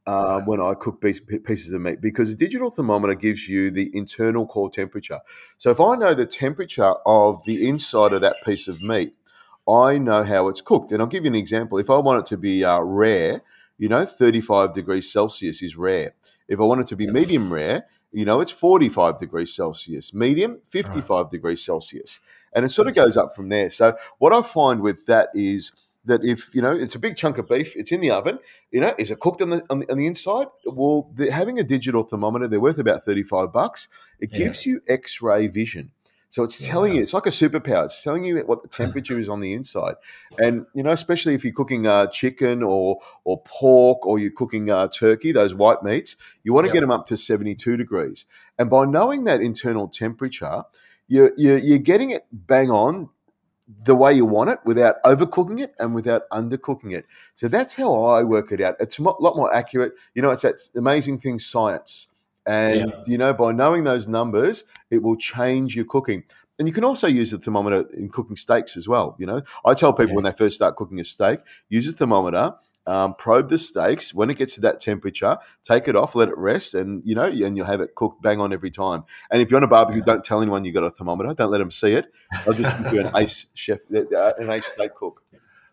[0.07, 4.47] uh, when I cook pieces of meat because a digital thermometer gives you the internal
[4.47, 5.21] core temperature.
[5.59, 9.15] So if I know the temperature of the inside of that piece of meat,
[9.69, 10.91] I know how it's cooked.
[10.91, 11.79] And I'll give you an example.
[11.79, 13.43] If I want it to be uh, rare,
[13.79, 16.13] you know, 35 degrees Celsius is rare.
[16.49, 20.13] If I want it to be medium rare, you know, it's 45 degrees Celsius.
[20.13, 21.31] Medium, 55 right.
[21.31, 22.19] degrees Celsius.
[22.53, 23.71] And it sort of goes up from there.
[23.71, 25.71] So what I find with that is–
[26.05, 28.39] that if you know it's a big chunk of beef, it's in the oven.
[28.71, 30.47] You know, is it cooked on the on the, on the inside?
[30.67, 33.89] Well, having a digital thermometer, they're worth about thirty five bucks.
[34.21, 34.39] It yeah.
[34.39, 35.93] gives you X ray vision.
[36.31, 37.85] So it's telling you, it's like a superpower.
[37.85, 39.95] It's telling you what the temperature is on the inside,
[40.39, 44.69] and you know, especially if you're cooking uh, chicken or or pork or you're cooking
[44.69, 48.27] uh, turkey, those white meats, you want to get them up to 72 degrees.
[48.59, 50.65] And by knowing that internal temperature,
[51.07, 53.11] you're, you're, you're getting it bang on
[53.85, 57.07] the way you want it without overcooking it and without undercooking it.
[57.35, 58.75] So that's how I work it out.
[58.79, 59.93] It's a lot more accurate.
[60.15, 62.09] You know, it's that amazing thing, science.
[62.47, 63.03] And, yeah.
[63.07, 66.25] you know, by knowing those numbers, it will change your cooking.
[66.59, 69.17] And you can also use the thermometer in cooking steaks as well.
[69.19, 70.15] You know, I tell people yeah.
[70.15, 72.55] when they first start cooking a steak, use a thermometer,
[72.87, 74.15] um, probe the steaks.
[74.15, 77.25] When it gets to that temperature, take it off, let it rest, and you know,
[77.25, 79.05] and you'll have it cooked bang on every time.
[79.31, 80.15] And if you're on a barbecue, yeah.
[80.15, 81.35] don't tell anyone you got a thermometer.
[81.35, 82.07] Don't let them see it.
[82.47, 85.23] I'll just give you an ace chef, uh, an ace steak cook.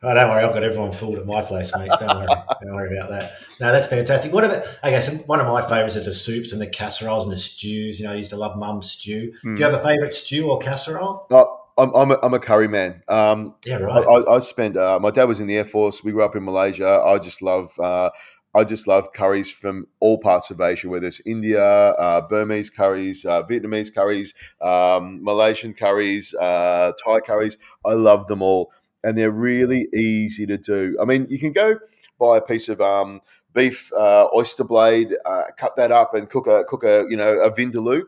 [0.04, 1.92] Oh, don't worry, I've got everyone fooled at my place, mate.
[2.00, 2.28] Don't worry,
[2.62, 3.34] don't worry about that.
[3.60, 4.34] No, that's fantastic.
[4.34, 4.64] What about?
[4.82, 8.00] I guess one of my favourites is the soups and the casseroles and the stews.
[8.00, 9.32] You know, I used to love mum's stew.
[9.46, 9.56] Mm.
[9.56, 11.28] Do you have a favourite stew or casserole?
[11.30, 13.04] Oh, I'm, I'm, a, I'm a curry man.
[13.08, 14.04] Um, yeah, right.
[14.04, 14.76] I, I spent.
[14.76, 16.04] Uh, my dad was in the air force.
[16.04, 17.00] We grew up in Malaysia.
[17.06, 17.80] I just love.
[17.80, 18.10] Uh,
[18.54, 23.24] I just love curries from all parts of Asia, whether it's India, uh, Burmese curries,
[23.24, 27.58] uh, Vietnamese curries, um, Malaysian curries, uh, Thai curries.
[27.86, 30.98] I love them all and they're really easy to do.
[31.02, 31.80] I mean, you can go
[32.20, 33.22] buy a piece of um,
[33.54, 37.40] beef uh, oyster blade, uh, cut that up, and cook a cook a you know
[37.40, 38.04] a vindaloo,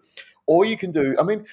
[0.45, 1.15] or you can do.
[1.19, 1.45] I mean,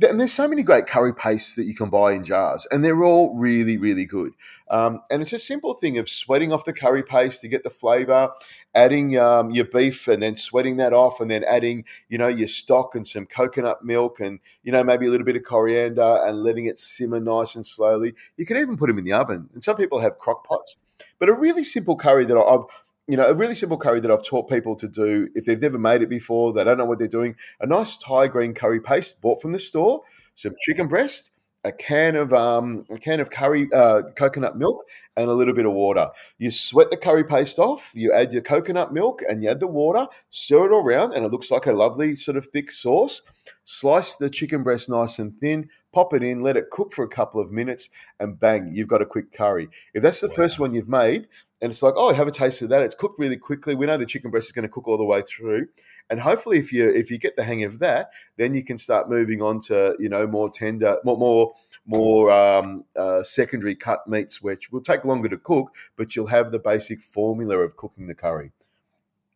[0.00, 3.04] and there's so many great curry pastes that you can buy in jars, and they're
[3.04, 4.32] all really, really good.
[4.70, 7.68] Um, and it's a simple thing of sweating off the curry paste to get the
[7.68, 8.30] flavour,
[8.74, 12.48] adding um, your beef, and then sweating that off, and then adding, you know, your
[12.48, 16.42] stock and some coconut milk, and you know maybe a little bit of coriander, and
[16.42, 18.14] letting it simmer nice and slowly.
[18.38, 20.76] You can even put them in the oven, and some people have crock pots.
[21.18, 22.64] But a really simple curry that I've
[23.08, 25.78] you know, a really simple curry that I've taught people to do if they've never
[25.78, 27.36] made it before, they don't know what they're doing.
[27.60, 30.02] A nice Thai green curry paste bought from the store,
[30.34, 31.32] some chicken breast,
[31.64, 34.84] a can of um, a can of curry uh, coconut milk,
[35.16, 36.08] and a little bit of water.
[36.38, 37.92] You sweat the curry paste off.
[37.94, 40.06] You add your coconut milk and you add the water.
[40.30, 43.22] Stir it all around, and it looks like a lovely sort of thick sauce.
[43.64, 45.68] Slice the chicken breast nice and thin.
[45.92, 49.02] Pop it in, let it cook for a couple of minutes, and bang, you've got
[49.02, 49.68] a quick curry.
[49.92, 50.34] If that's the wow.
[50.34, 51.28] first one you've made,
[51.62, 52.82] and it's like, oh, have a taste of that.
[52.82, 53.74] It's cooked really quickly.
[53.74, 55.68] We know the chicken breast is going to cook all the way through,
[56.10, 59.08] and hopefully, if you if you get the hang of that, then you can start
[59.08, 61.52] moving on to you know more tender, more more
[61.86, 66.52] more um, uh, secondary cut meats, which will take longer to cook, but you'll have
[66.52, 68.52] the basic formula of cooking the curry.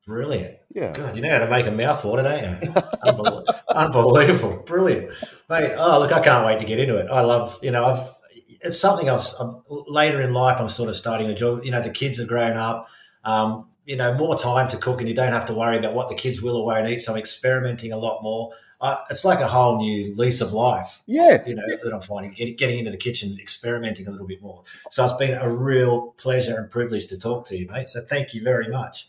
[0.06, 0.58] Brilliant.
[0.72, 0.92] Yeah.
[0.92, 2.72] God, you know how to make a mouth water, don't you?
[3.04, 3.44] Unbelievable.
[3.68, 4.62] Unbelievable.
[4.64, 5.10] Brilliant.
[5.50, 7.08] Mate, oh, look, I can't wait to get into it.
[7.10, 8.15] I love, you know, I've,
[8.62, 11.80] it's something I've, I'm, later in life, I'm sort of starting to enjoy, you know,
[11.80, 12.88] the kids are grown up,
[13.24, 16.08] um, you know, more time to cook and you don't have to worry about what
[16.08, 17.00] the kids will or won't eat.
[17.00, 18.52] So I'm experimenting a lot more.
[18.80, 21.42] Uh, it's like a whole new lease of life, Yeah.
[21.46, 24.64] you know, that I'm finding, get, getting into the kitchen, experimenting a little bit more.
[24.90, 27.88] So it's been a real pleasure and privilege to talk to you, mate.
[27.88, 29.08] So thank you very much.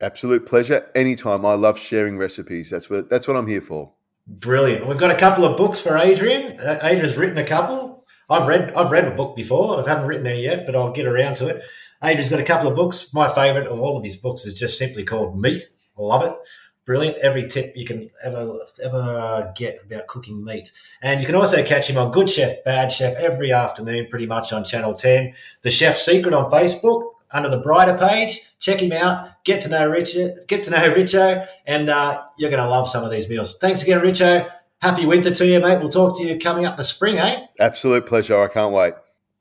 [0.00, 0.90] Absolute pleasure.
[0.96, 1.46] Anytime.
[1.46, 2.70] I love sharing recipes.
[2.70, 3.92] That's what that's what I'm here for.
[4.26, 4.86] Brilliant.
[4.88, 6.58] We've got a couple of books for Adrian.
[6.58, 7.93] Uh, Adrian's written a couple.
[8.28, 9.82] I've read I've read a book before.
[9.82, 11.62] I haven't written any yet, but I'll get around to it.
[12.02, 13.12] Adrian's got a couple of books.
[13.14, 15.64] My favourite of all of his books is just simply called Meat.
[15.98, 16.34] I love it.
[16.84, 17.18] Brilliant.
[17.22, 20.70] Every tip you can ever ever get about cooking meat.
[21.00, 24.52] And you can also catch him on Good Chef, Bad Chef every afternoon, pretty much
[24.52, 25.32] on Channel 10.
[25.62, 28.40] The Chef Secret on Facebook under the brighter page.
[28.58, 29.44] Check him out.
[29.44, 30.46] Get to know Richard.
[30.46, 33.58] Get to know Richo, and uh, you're going to love some of these meals.
[33.58, 34.50] Thanks again, Richo.
[34.84, 35.78] Happy winter to you, mate.
[35.78, 37.46] We'll talk to you coming up in the spring, eh?
[37.58, 38.42] Absolute pleasure.
[38.42, 38.92] I can't wait.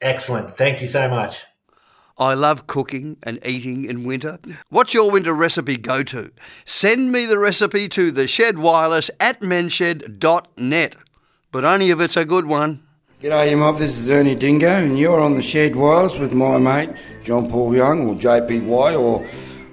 [0.01, 0.51] Excellent.
[0.51, 1.43] Thank you so much.
[2.17, 4.39] I love cooking and eating in winter.
[4.69, 6.31] What's your winter recipe go to?
[6.63, 10.95] Send me the recipe to the shed wireless at menshed.net,
[11.51, 12.81] but only if it's a good one.
[13.21, 13.79] G'day, you mob.
[13.79, 17.75] This is Ernie Dingo, and you're on the Shed Wireless with my mate John Paul
[17.75, 19.25] Young, or JPY, or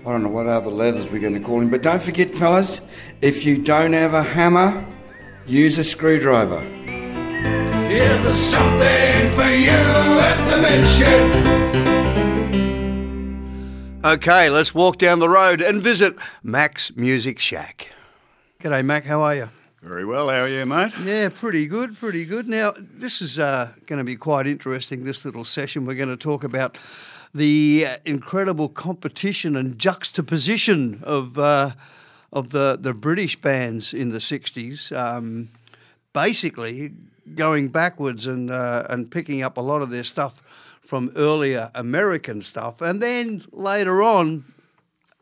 [0.05, 1.71] I don't know what other leathers we're going to call him.
[1.71, 2.81] But don't forget, fellas,
[3.23, 4.85] if you don't have a hammer,
[5.51, 6.63] use a screwdriver.
[6.87, 11.01] Yeah, there's something for you at the men's.
[14.03, 17.89] Okay, let's walk down the road and visit Mac's Music Shack.
[18.61, 19.05] G'day, Mac.
[19.05, 19.49] How are you?
[19.83, 20.29] Very well.
[20.29, 20.93] How are you, mate?
[21.05, 22.47] Yeah, pretty good, pretty good.
[22.47, 25.85] Now, this is uh, going to be quite interesting, this little session.
[25.85, 26.79] We're going to talk about
[27.35, 31.73] the uh, incredible competition and juxtaposition of, uh,
[32.33, 34.97] of the, the British bands in the 60s.
[34.97, 35.49] Um,
[36.13, 36.93] basically,
[37.35, 40.43] going backwards and, uh, and picking up a lot of their stuff
[40.83, 42.81] from earlier American stuff.
[42.81, 44.45] And then later on,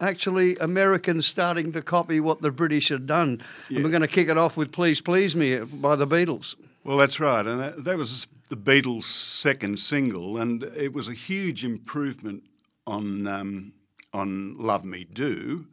[0.01, 3.43] actually Americans starting to copy what the British had done.
[3.69, 6.55] And we're going to kick it off with Please Please Me by the Beatles.
[6.85, 7.45] Well, that's right.
[7.45, 12.45] And that, that was the Beatles' second single, and it was a huge improvement
[12.87, 13.73] on, um,
[14.15, 15.67] on Love Me Do.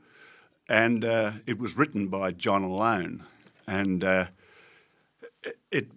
[0.68, 3.24] And uh, it was written by John Alone.
[3.68, 4.26] And uh,
[5.72, 5.90] it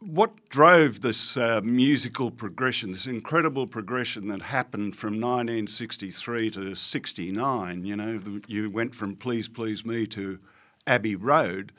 [0.00, 7.84] what drove this uh, musical progression, this incredible progression that happened from 1963 to 69,
[7.84, 10.38] you know, the, you went from Please Please Me to
[10.86, 11.72] Abbey Road,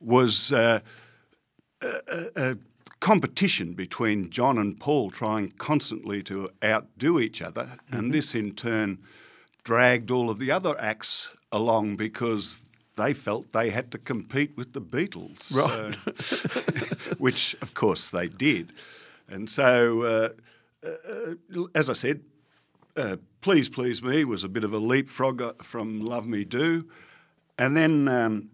[0.00, 0.80] was uh,
[1.82, 2.56] a, a, a
[3.00, 7.78] competition between John and Paul trying constantly to outdo each other.
[7.90, 8.98] And this in turn
[9.66, 12.60] dragged all of the other acts along because
[12.96, 15.96] they felt they had to compete with the Beatles, right?
[17.18, 18.72] which, of course, they did.
[19.28, 20.28] And so, uh,
[20.86, 22.20] uh, as I said,
[22.96, 26.86] uh, Please Please Me was a bit of a leapfrog from Love Me Do.
[27.58, 28.50] And then, um,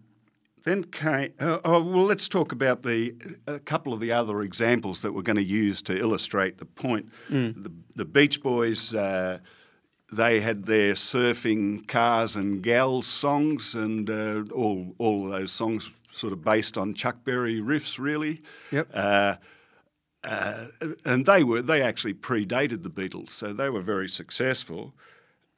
[0.63, 3.13] then came, uh, oh, well, let's talk about the,
[3.45, 7.11] a couple of the other examples that we're going to use to illustrate the point.
[7.63, 9.37] The, the Beach Boys uh,
[10.15, 16.33] they had their surfing cars and gals songs, and uh, all all those songs sort
[16.33, 18.41] of based on Chuck Berry riffs, really.
[18.71, 18.89] Yep.
[18.93, 19.35] Uh,
[20.25, 20.67] uh,
[21.03, 24.93] and they were they actually predated the Beatles, so they were very successful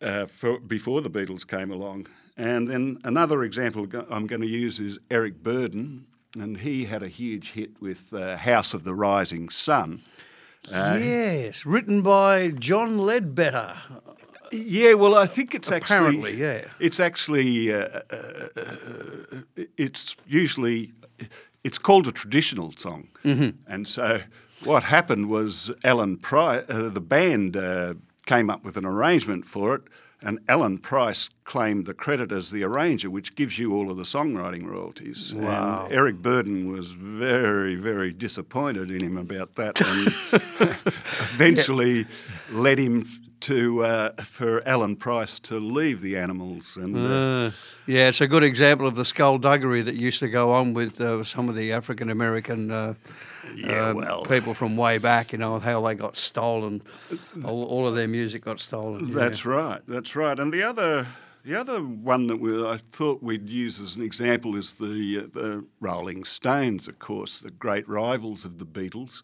[0.02, 2.08] uh, for, before the Beatles came along.
[2.38, 6.06] And then another example I'm going to use is Eric Burdon,
[6.38, 10.02] and he had a huge hit with uh, "House of the Rising Sun."
[10.72, 13.78] yes, written by John Ledbetter.
[14.56, 16.62] Yeah, well, I think it's Apparently, actually yeah.
[16.80, 19.42] It's actually uh, uh, uh,
[19.78, 20.94] it's usually
[21.64, 23.50] it's called a traditional song, Mm-hmm.
[23.74, 24.22] and so
[24.64, 27.94] what happened was Alan Price, uh, the band uh,
[28.26, 29.82] came up with an arrangement for it,
[30.22, 34.04] and Alan Price claimed the credit as the arranger, which gives you all of the
[34.04, 35.34] songwriting royalties.
[35.36, 35.86] Wow.
[35.86, 40.14] And Eric Burdon was very, very disappointed in him about that, and
[41.34, 42.06] eventually
[42.52, 43.06] let him
[43.42, 46.78] to uh, for Alan Price to leave the Animals.
[46.78, 47.52] And uh, Uh,
[47.86, 51.24] yeah, it's a good example of the skullduggery that used to go on with uh,
[51.24, 52.94] some of the African American uh,
[53.56, 54.24] Yeah, well.
[54.26, 55.32] people from way back.
[55.32, 56.82] You know how they got stolen.
[57.44, 59.08] All, all of their music got stolen.
[59.10, 59.16] yeah.
[59.16, 59.82] That's right.
[59.88, 60.40] That's right.
[60.40, 61.08] And the other
[61.44, 65.40] the other one that we, I thought we'd use as an example is the uh,
[65.40, 69.22] the Rolling Stones, of course, the great rivals of the Beatles.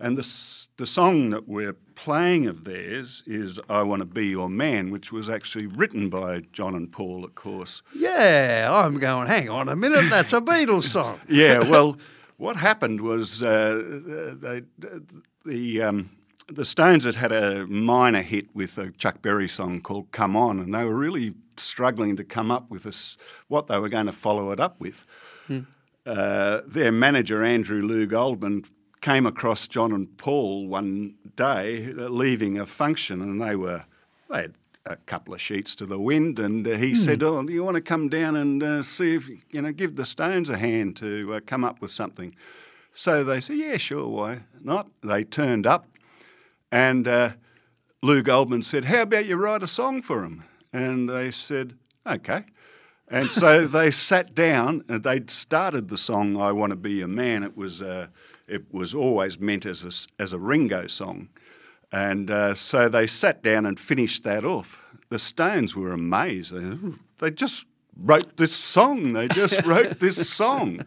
[0.00, 4.48] And the the song that we're playing of theirs is "I Want to Be Your
[4.48, 7.82] Man," which was actually written by John and Paul, of course.
[7.94, 11.20] Yeah, I'm going, hang on a minute, that's a Beatles song.
[11.28, 11.98] Yeah, well,
[12.38, 14.62] what happened was uh, they,
[15.44, 16.10] the um,
[16.48, 20.58] the Stones had had a minor hit with a Chuck Berry song called "Come On,"
[20.60, 24.12] and they were really struggling to come up with this, what they were going to
[24.12, 25.04] follow it up with.
[26.06, 28.62] Uh, their manager Andrew Loog Oldham
[29.00, 33.84] came across John and Paul one day uh, leaving a function, and they were
[34.28, 34.54] they had
[34.86, 37.76] a couple of sheets to the wind, and uh, he said, "Oh, do you want
[37.76, 41.34] to come down and uh, see if you know give the Stones a hand to
[41.34, 42.34] uh, come up with something?"
[42.92, 45.86] So they said, "Yeah, sure, why not?" They turned up,
[46.70, 47.30] and uh,
[48.02, 51.74] Loog Oldham said, "How about you write a song for them?" And they said,
[52.06, 52.44] "Okay."
[53.12, 57.08] And so they sat down and they'd started the song "I Want to Be a
[57.08, 58.06] Man." It was uh,
[58.46, 61.28] it was always meant as a, as a Ringo song,
[61.90, 64.86] and uh, so they sat down and finished that off.
[65.08, 66.54] The Stones were amazed.
[66.54, 69.12] They, they just wrote this song.
[69.12, 70.80] They just wrote this song,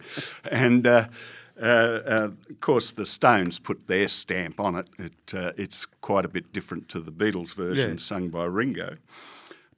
[0.50, 0.88] and.
[0.88, 1.08] Uh,
[1.62, 4.88] uh, uh, of course, the Stones put their stamp on it.
[4.98, 7.98] it uh, it's quite a bit different to the Beatles version Yeah.
[7.98, 8.96] sung by Ringo.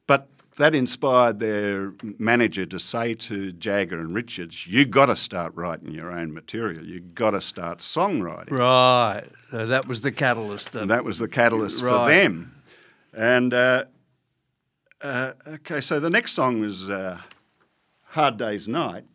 [0.07, 5.53] But that inspired their manager to say to Jagger and Richards, "You got to start
[5.55, 6.85] writing your own material.
[6.85, 9.23] You got to start songwriting." Right.
[9.51, 10.71] So that was the catalyst.
[10.71, 10.83] Then.
[10.83, 12.55] And that was the catalyst for them.
[13.13, 13.85] And uh,
[15.01, 17.19] uh, okay, so the next song was uh,
[18.09, 19.05] "Hard Day's Night,"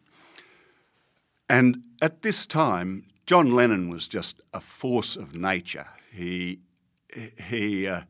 [1.48, 5.86] and at this time, John Lennon was just a force of nature.
[6.12, 6.60] He
[7.48, 8.02] he uh,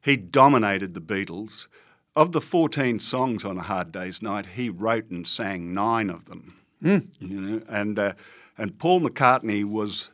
[0.00, 1.68] he dominated the Beatles.
[2.16, 6.24] Of the 14 songs on A Hard Day's Night, he wrote and sang nine of
[6.24, 6.56] them.
[6.80, 8.12] You know, and uh,
[8.56, 10.10] and Paul McCartney was,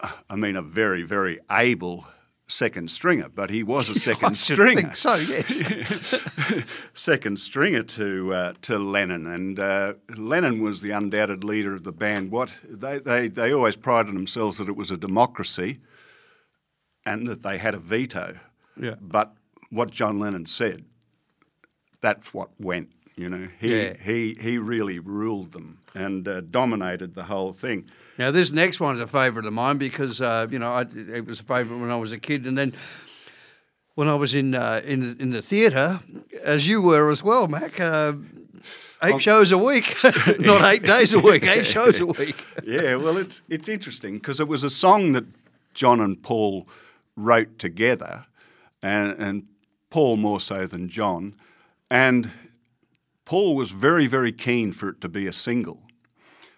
[0.00, 2.06] uh, I mean, a very very able
[2.46, 6.24] second stringer, but he was a second I stringer think so, yes.
[6.94, 11.92] second stringer to uh, to Lennon, and uh, Lennon was the undoubted leader of the
[11.92, 12.30] band.
[12.30, 15.80] What they, they they always prided themselves that it was a democracy,
[17.04, 18.38] and that they had a veto.
[18.76, 18.94] Yeah.
[19.00, 19.34] But
[19.70, 20.84] what John Lennon said,
[22.04, 22.88] that's what went.
[23.16, 23.94] You know, he Yeah.
[24.02, 27.90] he he really ruled them and uh, dominated the whole thing.
[28.18, 30.82] Now, this next one's a favourite of mine because uh, you know I,
[31.18, 32.72] it was a favourite when I was a kid, and then
[33.94, 36.00] when I was in uh, in in the theatre,
[36.44, 37.80] as you were as well, Mac.
[37.80, 38.12] Uh,
[39.02, 39.94] eight shows a week,
[40.38, 42.44] not eight days a week, eight shows a week.
[42.64, 45.24] yeah, well, it's it's interesting because it was a song that
[45.74, 46.66] John and Paul
[47.16, 48.26] wrote together,
[48.82, 49.48] and and
[49.90, 51.34] Paul more so than John,
[51.90, 52.30] and
[53.24, 55.82] Paul was very very keen for it to be a single,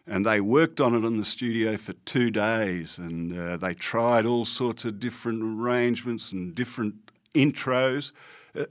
[0.07, 4.27] and they worked on it in the studio for two days, and uh, they tried
[4.27, 8.13] all sorts of different arrangements and different intros.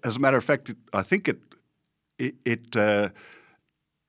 [0.04, 1.40] As a matter of fact, it, I think it
[2.18, 2.36] it.
[2.46, 3.10] it uh,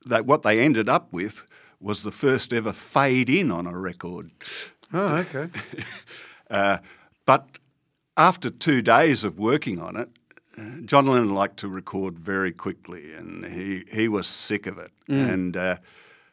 [0.05, 1.45] that what they ended up with
[1.79, 4.31] was the first ever fade in on a record.
[4.93, 5.49] Oh, okay.
[6.49, 6.77] Uh,
[7.25, 7.59] but
[8.15, 10.07] after two days of working on it,
[10.85, 14.91] John Lennon liked to record very quickly, and he, he was sick of it.
[15.07, 15.77] And uh,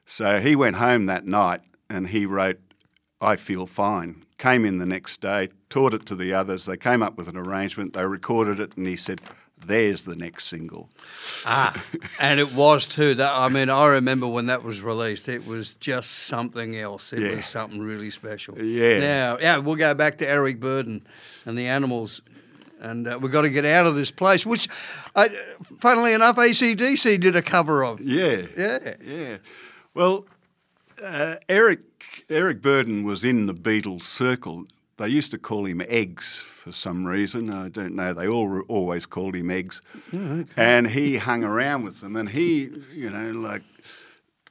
[0.06, 1.60] so he went home that night
[1.90, 2.58] and he wrote
[3.20, 4.24] I Feel Fine.
[4.38, 6.66] Came in the next day, taught it to the others.
[6.66, 9.20] They came up with an arrangement, they recorded it, and he said,
[9.64, 10.90] There's the next single.
[11.46, 11.80] Ah,
[12.20, 13.14] and it was too.
[13.14, 15.28] That I mean, I remember when that was released.
[15.28, 17.12] It was just something else.
[17.12, 17.36] It Yeah.
[17.36, 18.60] was something really special.
[18.60, 18.98] Yeah.
[18.98, 21.02] Now, yeah, we'll go back to Eric Burdon
[21.46, 22.20] and the animals,
[22.84, 24.46] and uh, we've got to get out of this place.
[24.46, 24.68] Which,
[25.16, 25.28] uh,
[25.80, 28.00] funnily enough, AC/DC did a cover of.
[28.00, 28.46] Yeah.
[28.56, 28.94] Yeah.
[29.04, 29.36] Yeah.
[29.94, 30.26] Well,
[31.02, 31.80] uh, Eric
[32.28, 34.66] Eric Burdon was in the Beatles circle.
[34.96, 37.50] They used to call him Eggs for some reason.
[37.50, 38.12] I don't know.
[38.12, 39.82] They all always called him Eggs.
[40.56, 42.14] And he hung around with them.
[42.14, 43.62] And he, you know, like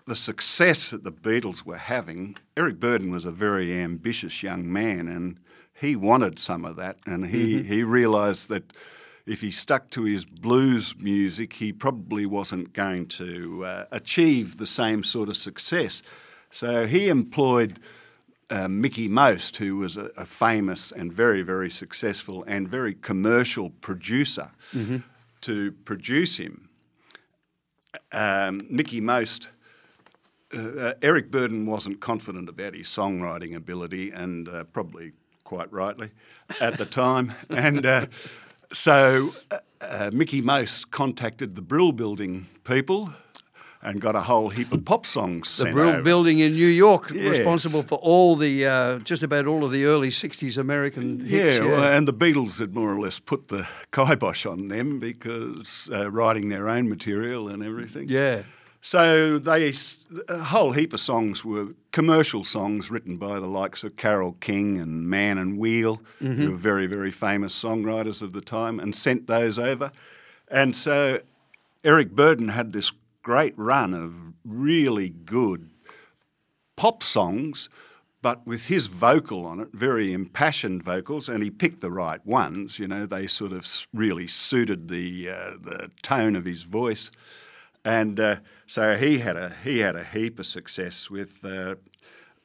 [0.05, 5.07] the success that the Beatles were having, Eric Burdon was a very ambitious young man,
[5.07, 5.39] and
[5.73, 6.97] he wanted some of that.
[7.05, 8.73] And he, he realised that
[9.25, 14.67] if he stuck to his blues music, he probably wasn't going to uh, achieve the
[14.67, 16.01] same sort of success.
[16.49, 17.79] So he employed
[18.49, 23.69] uh, Mickie Most, who was a, a famous and very, very successful and very commercial
[23.69, 24.51] producer,
[25.41, 26.69] to produce him.
[28.11, 29.49] Um, Mickie Most
[30.55, 35.11] uh, Eric Burdon wasn't confident about his songwriting ability, and uh, probably
[35.43, 36.11] quite rightly
[36.61, 37.33] at the time.
[37.49, 38.05] And uh,
[38.71, 43.13] so uh, uh, Mickie Most contacted the Brill Building people
[43.85, 45.57] and got a whole heap of pop songs.
[45.57, 46.01] The Brill over.
[46.01, 47.37] Building in New York, Yes.
[47.37, 51.57] responsible for all the uh, just about all of the early '60s American hits.
[51.57, 55.89] Yeah, well, and the Beatles had more or less put the kibosh on them because
[55.91, 58.07] uh, writing their own material and everything.
[58.07, 58.43] yeah.
[58.85, 59.73] So they
[60.27, 64.77] a whole heap of songs were commercial songs written by the likes of Carole King
[64.77, 69.27] and Mann and Weil, who were very very famous songwriters of the time, and sent
[69.27, 69.93] those over.
[70.49, 71.19] And so
[71.85, 75.69] Eric Burdon had this great run of really good
[76.75, 77.69] pop songs,
[78.21, 82.79] but with his vocal on it, very impassioned vocals, and he picked the right ones.
[82.79, 87.11] You know, they sort of really suited the uh, the tone of his voice,
[87.85, 88.35] and uh,
[88.73, 91.75] so he had a he had a heap of success with uh,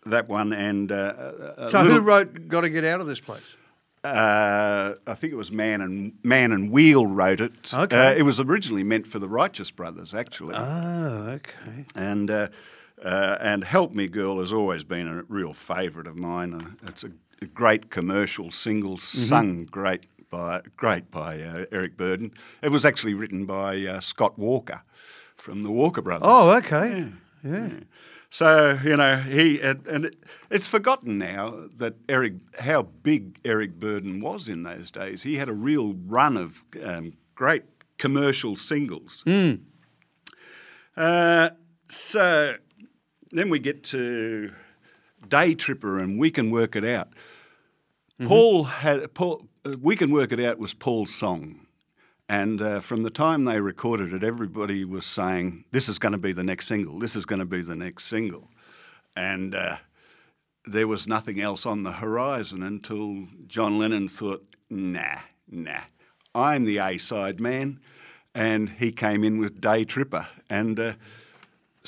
[0.07, 0.53] that one.
[0.53, 3.57] And uh, So who wrote "Got to Get Out of This Place"?
[4.05, 7.75] uh, I think it was Mann and Mann and Weil wrote it.
[7.75, 8.09] Okay.
[8.09, 10.55] Uh, it was originally meant for the Righteous Brothers, actually.
[10.57, 11.85] Oh, okay.
[11.95, 12.49] and uh,
[13.05, 16.55] uh, and Help Me Girl has always been a real favourite of mine.
[16.55, 17.11] Uh, it's a,
[17.43, 19.25] a great commercial single, Mm-hmm.
[19.29, 22.33] sung great by great by uh, Eric Burdon.
[22.63, 24.83] It was actually written by uh, Scott Walker
[25.39, 26.29] from the Walker Brothers.
[26.31, 27.09] Oh, okay.
[27.43, 27.71] Yeah.
[28.31, 30.17] So you know he and, and it,
[30.51, 35.23] it's forgotten now that Eric how big Eric Burdon was in those days.
[35.23, 37.65] He had a real run of um, great
[37.97, 39.25] commercial singles.
[40.97, 41.51] Uh,
[41.89, 42.57] so
[43.31, 44.53] then we get to
[45.27, 47.09] Day Tripper and We Can Work It Out.
[48.27, 49.49] Paul had Paul.
[49.65, 51.67] Uh, we Can Work It Out was Paul's song.
[52.29, 56.19] And uh, from the time they recorded it, everybody was saying, This is going to
[56.19, 56.99] be the next single.
[56.99, 58.49] This is going to be the next single.
[59.17, 59.77] And uh,
[60.67, 65.21] there was nothing else on the horizon until John Lennon thought, Nah,
[65.51, 65.81] nah,
[66.35, 67.81] I'm the A side man.
[68.35, 70.29] And he came in with Day Tripper.
[70.51, 70.93] And uh,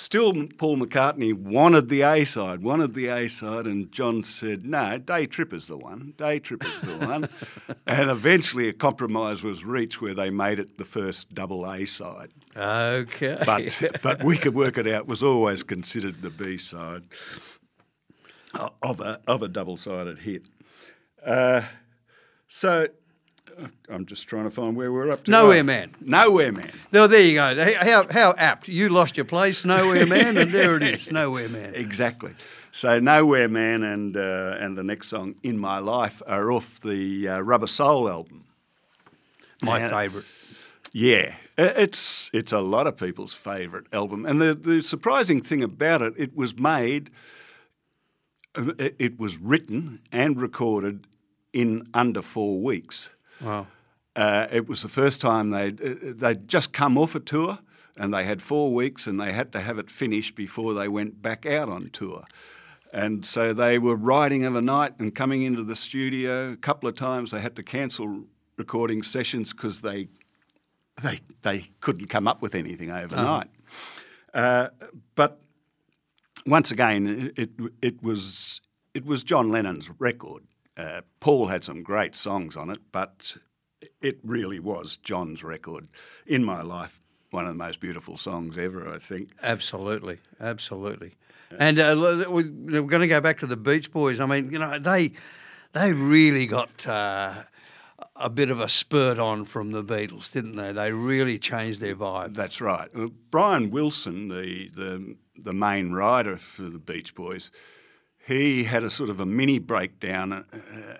[0.00, 4.98] still, Paul McCartney wanted the A side, wanted the A side, and John said, "No,
[4.98, 6.14] Day Tripper's the one.
[6.16, 7.28] Day Tripper's the one."
[7.86, 12.30] and eventually, a compromise was reached where they made it the first double A side.
[12.56, 13.38] Okay.
[13.44, 15.06] But but we could work it out.
[15.06, 17.04] Was always considered the B side
[18.82, 20.42] of a of a double sided hit.
[21.24, 21.62] Uh,
[22.46, 22.86] so.
[23.88, 25.30] I'm just trying to find where we're up to.
[25.30, 25.90] Nowhere Oh, Man.
[26.00, 26.70] Nowhere Man.
[26.92, 27.74] No, there you go.
[27.80, 28.68] How, how apt.
[28.68, 31.74] You lost your place, Nowhere Man, and there it is, Nowhere Man.
[31.80, 32.32] Exactly.
[32.72, 37.28] So Nowhere Man and uh, and the next song In My Life are off the
[37.28, 38.44] uh, Rubber Soul album.
[39.62, 40.26] My favourite.
[40.92, 46.02] Yeah, it's it's a lot of people's favourite album, and the the surprising thing about
[46.02, 47.10] it, it was made,
[48.56, 51.06] uh, it was written and recorded
[51.52, 53.10] in under four weeks.
[53.42, 53.66] Wow.
[54.16, 57.58] Uh, it was the first time they'd, uh, they'd just come off a tour
[57.96, 61.22] and they had four weeks and they had to have it finished before they went
[61.22, 62.24] back out on tour.
[62.92, 66.50] And so they were writing overnight and coming into the studio.
[66.50, 68.24] A couple of times they had to cancel
[68.56, 70.08] recording sessions because they,
[71.02, 73.46] they, they couldn't come up with anything overnight.
[74.34, 74.68] Uh,
[75.14, 75.40] but
[76.46, 78.60] once again, it, it, was,
[78.92, 80.42] it was John Lennon's record.
[80.80, 83.36] Uh, Paul had some great songs on it, but
[84.00, 85.88] it really was John's record.
[86.26, 87.00] In my life,
[87.30, 89.30] one of the most beautiful songs ever, I think.
[89.42, 91.14] Absolutely, absolutely.
[91.58, 94.20] And uh, we- we're going to go back to the Beach Boys.
[94.20, 95.12] I mean, you know, they
[95.72, 97.42] they really got uh,
[98.16, 100.72] a bit of a spurt on from the Beatles, didn't they?
[100.72, 102.34] They really changed their vibe.
[102.34, 102.88] That's right.
[103.30, 107.50] Brian Wilson, the, the the main writer for the Beach Boys,
[108.30, 110.44] he had a sort of a mini breakdown, uh,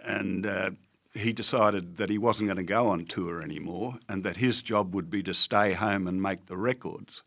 [0.05, 0.71] and uh,
[1.15, 4.95] he decided that he wasn't going to go on tour anymore, and that his job
[4.95, 7.23] would be to stay home and make the records.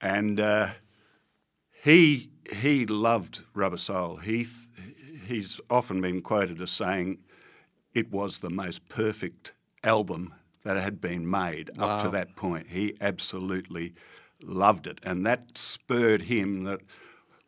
[0.00, 0.68] And uh,
[1.82, 4.16] he he loved Rubber Soul.
[4.16, 4.46] He
[5.26, 7.18] he's often been quoted as saying
[7.94, 9.52] it was the most perfect
[9.84, 10.34] album
[10.64, 12.68] that had been made up to that point.
[12.68, 13.94] He absolutely
[14.40, 16.80] loved it, and that spurred him that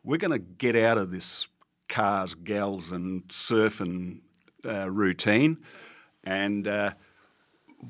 [0.05, 1.47] we're going to get out of this
[1.89, 4.19] cars, gals, and surfing
[4.65, 5.57] uh, routine,
[6.23, 6.67] and.
[6.67, 6.91] Uh,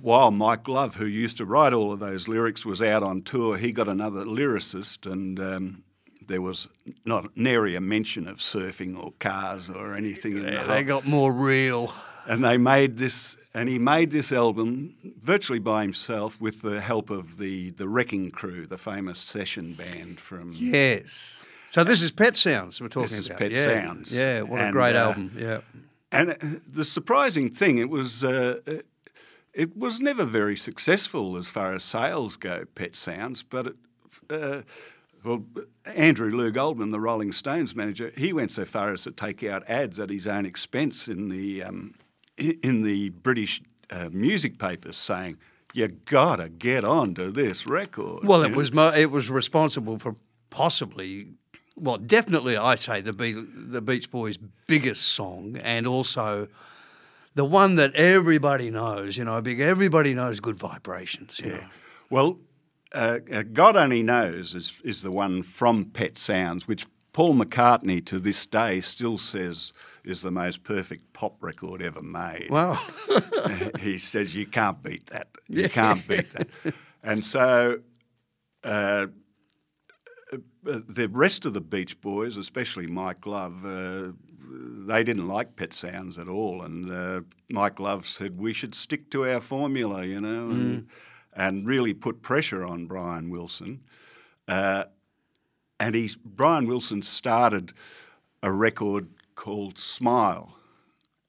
[0.02, 3.56] while Mike Love, who used to write all of those lyrics, was out on tour,
[3.56, 5.84] he got another lyricist, and um,
[6.28, 6.68] there was
[7.06, 10.38] not nary a mention of surfing or cars or anything.
[10.38, 11.94] In the They got more real.
[12.28, 17.10] and they made this, and he made this album virtually by himself with the help
[17.10, 20.52] of the the Wrecking Crew, the famous session band from.
[20.56, 21.46] Yes.
[21.76, 23.40] So this is Pet Sounds we're talking This is about.
[23.40, 23.66] Pet yeah.
[23.66, 24.16] Sounds.
[24.16, 25.36] Yeah, what a great uh, album.
[25.38, 25.60] Yeah.
[26.10, 26.36] And uh,
[26.72, 28.76] the surprising thing, it was uh, uh,
[29.54, 33.76] it was never very successful as far as sales go, Pet Sounds, but it,
[34.30, 34.62] uh,
[35.26, 35.44] well,
[35.84, 39.70] Andrew Loog Oldham, the Rolling Stones manager, he went so far as to take out
[39.70, 41.94] ads at his own expense in the um,
[42.38, 45.36] in the British uh, music papers saying,
[45.74, 48.58] "You gotta get on to this record." Well, it know?
[48.60, 50.16] was mo- it was responsible for
[50.56, 51.34] possibly,
[51.76, 56.48] well, definitely, I say the Be- the Beach Boys' biggest song, and also
[57.36, 59.18] the one that everybody knows.
[59.18, 61.60] You know, big everybody knows "Good Vibrations." Know.
[62.10, 62.40] Well,
[62.94, 68.06] uh, uh, God Only Knows is, is the one from Pet Sounds, which Paul McCartney
[68.06, 69.74] to this day still says
[70.04, 72.50] is the most perfect pop record ever made.
[72.50, 72.80] Wow.
[73.80, 75.28] he says you can't beat that.
[75.48, 76.48] You can't beat that.
[77.04, 77.80] And so
[78.64, 79.08] uh,
[80.66, 84.12] the rest of the Beach Boys, especially Mike Love, uh,
[84.88, 86.62] they didn't like Pet Sounds at all.
[86.62, 90.88] And uh, Mike Love said we should stick to our formula, you know, and,
[91.34, 93.82] and really put pressure on Brian Wilson.
[94.48, 94.86] Uh,
[95.80, 97.74] and he's Brian Wilson started
[98.42, 100.58] a record called Smile.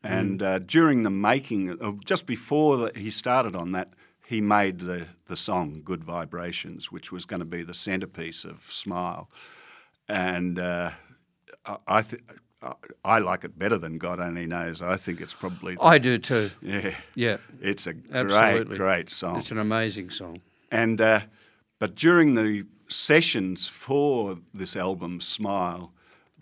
[0.03, 3.95] And uh, during the making, of, just before that he started on that,
[4.27, 8.63] he made the, the song Good Vibrations, which was going to be the centerpiece of
[8.63, 9.31] Smile.
[10.09, 10.91] And uh,
[11.65, 12.23] I, I, th-
[12.63, 12.73] I-
[13.05, 14.83] I like it better than God Only Knows.
[14.83, 15.75] I think it's probably.
[15.77, 16.49] The, I do too.
[16.61, 16.95] Yeah.
[17.15, 17.37] Yeah.
[17.61, 18.77] It's a great, Absolutely.
[18.77, 19.39] great song.
[19.39, 20.41] It's an amazing song.
[20.73, 21.21] And uh,
[21.79, 25.93] but during the sessions for this album, Smile,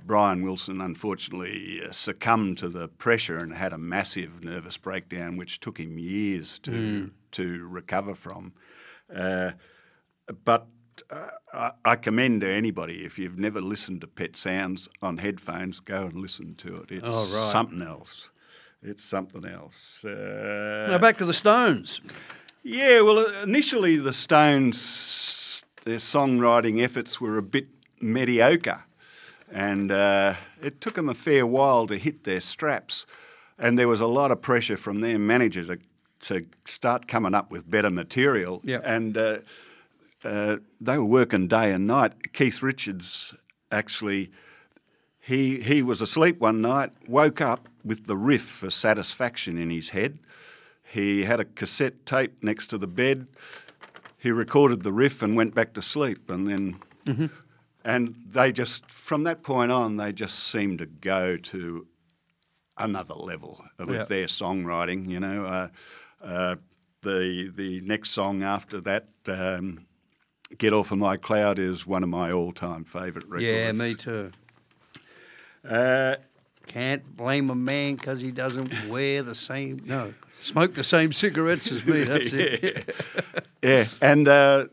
[0.07, 5.61] Brian Wilson unfortunately uh, succumbed to the pressure and had a massive nervous breakdown, which
[5.61, 8.53] took him years to to recover from.
[9.15, 9.53] Uh,
[10.45, 10.67] but
[11.53, 16.05] uh, I, commend to anybody if you've never listened to Pet Sounds on headphones, go
[16.05, 16.91] and listen to it.
[16.91, 17.53] It's Oh, right.
[17.53, 18.31] something else.
[18.83, 20.05] It's something else.
[20.05, 22.01] Uh, Now back to the Stones.
[22.63, 27.69] yeah, well, initially the Stones, their songwriting efforts were a bit
[28.01, 28.85] mediocre,
[29.51, 33.07] and uh, it took them a fair while to hit their straps,
[33.59, 35.79] and there was a lot of pressure from their manager to
[36.25, 38.61] to start coming up with better material.
[38.85, 39.39] And uh,
[40.25, 42.33] uh, they were working day and night.
[42.33, 43.35] Keith Richards
[43.71, 44.31] actually.
[45.27, 49.89] He, he was asleep one night, woke up with the riff for Satisfaction in his
[49.89, 50.19] head.
[50.83, 53.27] He had a cassette tape next to the bed.
[54.19, 56.31] He recorded the riff and went back to sleep.
[56.31, 56.81] And then,
[57.87, 61.87] and they just, from that point on, they just seemed to go to
[62.77, 65.09] another level of their songwriting.
[65.09, 65.69] You know, uh,
[66.25, 66.57] uh,
[67.03, 69.87] the the next song after that, um,
[70.59, 73.45] "Get Off of My Cloud," is one of my all-time favourite records.
[73.45, 74.31] Yeah, me too.
[75.69, 76.17] Uh,
[76.67, 81.71] Can't blame a man because he doesn't wear the same, no, smoke the same cigarettes
[81.71, 82.05] as me.
[82.05, 82.95] That's it.
[83.63, 84.67] Yeah, and uh,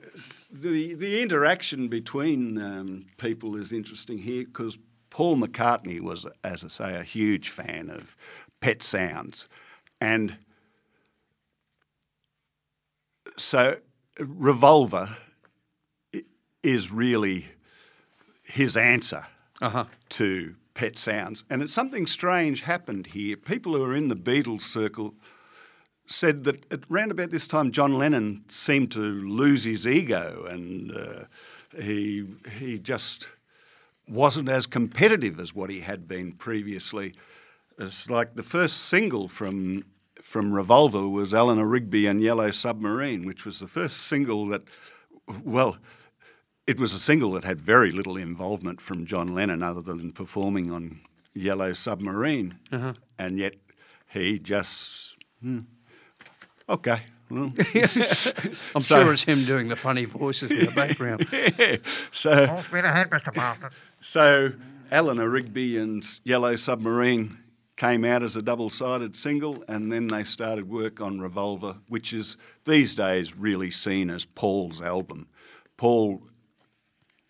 [0.51, 4.77] the the interaction between um, people is interesting here because
[5.09, 8.17] Paul McCartney was, as I say, a huge fan of
[8.59, 9.47] Pet Sounds,
[10.01, 10.37] and
[13.41, 13.77] so
[14.19, 15.09] Revolver
[16.63, 17.47] is really
[18.45, 19.25] his answer
[19.61, 19.85] Uh-huh.
[20.09, 23.35] to Pet Sounds, and it's something strange happened here.
[23.37, 25.13] People who are in the Beatles circle
[26.05, 30.91] said that at round about this time, John Lennon seemed to lose his ego, and
[30.95, 31.25] uh,
[31.79, 32.25] he
[32.59, 33.31] he just
[34.07, 37.13] wasn't as competitive as what he had been previously.
[37.77, 39.85] It's like the first single from
[40.31, 44.61] from Revolver was Eleanor Rigby and Yellow Submarine, which was the first single that,
[45.43, 45.77] well,
[46.65, 50.71] it was a single that had very little involvement from John Lennon other than performing
[50.71, 51.01] on
[51.33, 52.59] Yellow Submarine,
[53.19, 53.55] and yet
[54.09, 55.59] he just hmm,
[56.69, 57.01] okay.
[57.29, 61.27] Well, I'm So- sure it's him doing the funny voices in the background.
[62.11, 62.31] so
[63.99, 64.53] So
[64.91, 67.37] Eleanor Rigby and Yellow Submarine
[67.81, 72.37] came out as a double-sided single, and then they started work on Revolver, which is
[72.63, 75.27] these days really seen as Paul's album.
[75.77, 76.21] Paul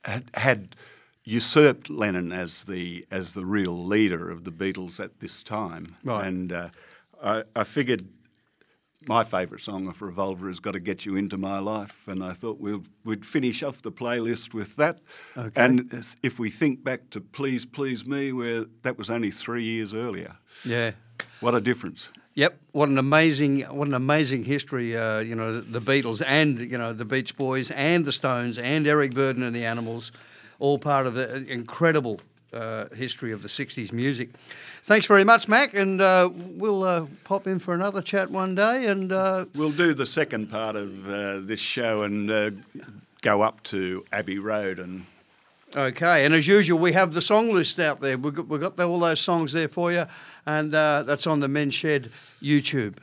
[0.04, 0.76] had, had
[1.24, 6.28] usurped Lennon as the as the real leader of the Beatles at this time, Right.
[6.28, 6.70] and uh,
[7.24, 8.10] I, I figured
[9.08, 12.34] my favourite song of Revolver has got to get you into my life, and I
[12.34, 15.00] thought we'll, we'd finish off the playlist with that.
[15.36, 15.52] Okay.
[15.62, 15.92] And
[16.22, 20.38] if- we think back to Please Please Me, where that was only three years earlier,
[20.66, 20.92] Yeah.
[21.40, 22.10] what a difference!
[22.36, 24.96] Yep, what an amazing, what an amazing history.
[24.96, 28.58] Uh, you know, the, the Beatles and you know the Beach Boys and the Stones
[28.58, 30.12] and Eric Burdon and the Animals,
[30.58, 32.22] all part of the incredible
[32.54, 34.30] uh, history of the 60s music.
[34.84, 38.88] Thanks very much, Mac, and uh, we'll uh, pop in for another chat one day.
[38.88, 42.52] And uh, We'll do the second part of uh, this show and uh,
[43.22, 45.06] go up to Abbey Road and
[45.74, 48.18] Okay, and as usual, we have the song list out there.
[48.18, 50.04] We've got, we've got all those songs there for you,
[50.46, 52.10] and uh, that's on the Men's Shed
[52.42, 52.98] YouTube.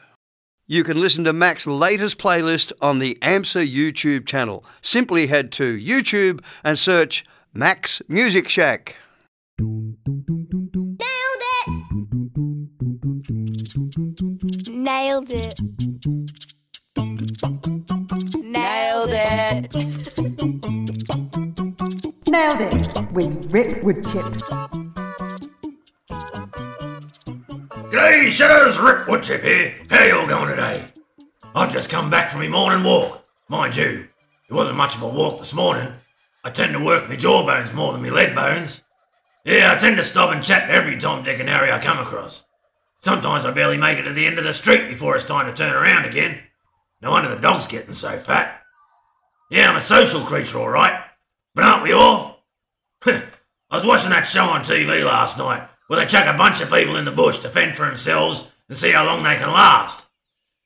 [0.67, 4.67] You can listen to Mac's latest playlist on the AMSA YouTube channel.
[4.83, 7.25] Simply head to YouTube and search
[7.55, 8.97] Mac's Music Shack.
[9.61, 11.79] Nailed it.
[14.69, 15.59] Nailed it.
[18.45, 19.75] Nailed it
[22.29, 24.23] Nailed it with Rip Woodchip.
[27.91, 29.75] G'day, Shedders, Rip Woodchip here.
[29.91, 30.85] How you all going today?
[31.57, 33.25] I've just come back from my morning walk.
[33.49, 34.07] Mind you,
[34.49, 35.93] it wasn't much of a walk this morning.
[36.45, 38.85] I tend to work my jawbones more than my leg bones.
[39.49, 42.45] Yeah, I tend to stop and chat every Tom, Dick and Harry I come across.
[43.01, 45.55] Sometimes I barely make it to the end of the street before it's time to
[45.55, 46.39] turn around again.
[47.01, 48.61] No wonder the dog's getting so fat.
[49.51, 51.03] Yeah, I'm a social creature, all right.
[51.55, 52.45] But aren't we all?
[53.07, 53.23] I
[53.73, 56.97] was watching that show on TV last night where they chuck a bunch of people
[56.97, 60.09] in the bush to fend for themselves and see how long they can last.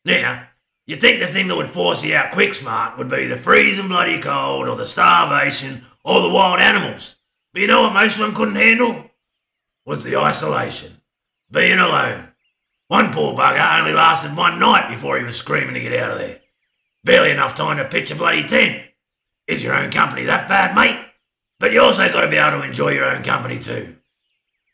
[0.05, 0.43] Now,
[0.87, 3.87] you'd think the thing that would force you out quick smart would be the freezing
[3.87, 7.15] bloody cold or the starvation or the wild animals.
[7.53, 9.11] But you know what most of them couldn't handle?
[9.87, 10.93] Was the isolation.
[11.51, 12.29] Being alone.
[12.89, 16.19] One poor bugger only lasted one night before he was screaming to get out of
[16.19, 16.41] there.
[17.05, 18.83] Barely enough time to pitch a bloody tent.
[19.47, 20.99] Is your own company that bad, mate?
[21.59, 23.97] But you also got to be able to enjoy your own company too.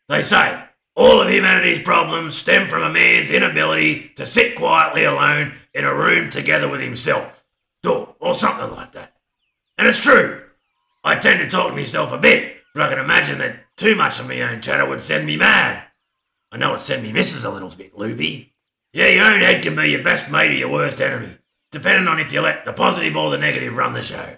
[0.07, 0.59] They say
[0.95, 5.93] all of humanity's problems stem from a man's inability to sit quietly alone in a
[5.93, 7.43] room together with himself.
[7.85, 9.13] Or, or something like that.
[9.77, 10.43] And it's true.
[11.03, 14.19] I tend to talk to myself a bit, but I can imagine that too much
[14.19, 15.83] of my own chatter would send me mad.
[16.51, 18.53] I know it send me missus a little bit loopy.
[18.93, 21.37] Yeah, your own head can be your best mate or your worst enemy,
[21.71, 24.35] depending on if you let the positive or the negative run the show.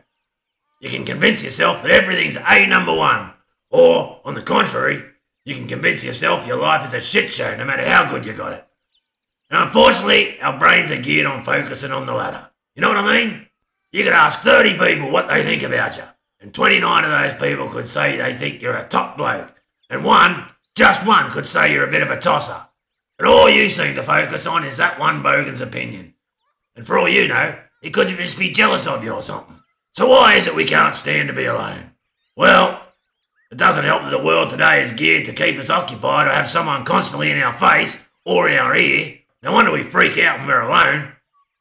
[0.81, 3.31] You can convince yourself that everything's A number one,
[3.69, 5.01] or, on the contrary,
[5.45, 8.33] you can convince yourself your life is a shit show no matter how good you
[8.33, 8.67] got it.
[9.49, 12.49] And unfortunately, our brains are geared on focusing on the latter.
[12.75, 13.47] You know what I mean?
[13.91, 16.03] You could ask 30 people what they think about you,
[16.41, 19.53] and 29 of those people could say they think you're a top bloke,
[19.89, 22.67] and one, just one, could say you're a bit of a tosser.
[23.19, 26.15] And all you seem to focus on is that one bogan's opinion.
[26.75, 29.59] And for all you know, he could just be jealous of you or something.
[29.93, 31.91] So why is it we can't stand to be alone?
[32.35, 32.81] Well,
[33.51, 36.49] it doesn't help that the world today is geared to keep us occupied or have
[36.49, 39.19] someone constantly in our face or in our ear.
[39.43, 41.11] No wonder we freak out when we're alone,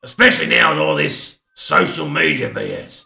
[0.03, 3.05] especially now with all this social media BS.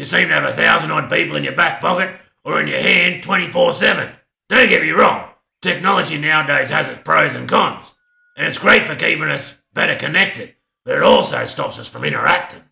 [0.00, 2.80] You seem to have a thousand odd people in your back pocket or in your
[2.80, 4.10] hand 24 7.
[4.48, 5.28] Don't get me wrong,
[5.60, 7.94] technology nowadays has its pros and cons,
[8.34, 10.54] and it's great for keeping us better connected,
[10.86, 12.62] but it also stops us from interacting.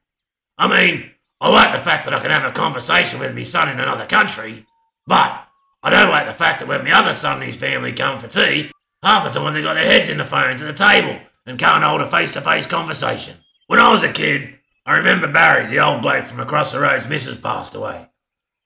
[0.56, 3.68] I mean, I like the fact that I can have a conversation with my son
[3.68, 4.64] in another country,
[5.06, 5.46] but
[5.82, 8.28] I don't like the fact that when my other son and his family come for
[8.28, 8.70] tea,
[9.02, 11.84] half the time they've got their heads in the phones at the table and can't
[11.84, 13.36] hold a face to face conversation.
[13.66, 14.57] When I was a kid,
[14.89, 18.09] I remember Barry, the old bloke from across the road's missus passed away.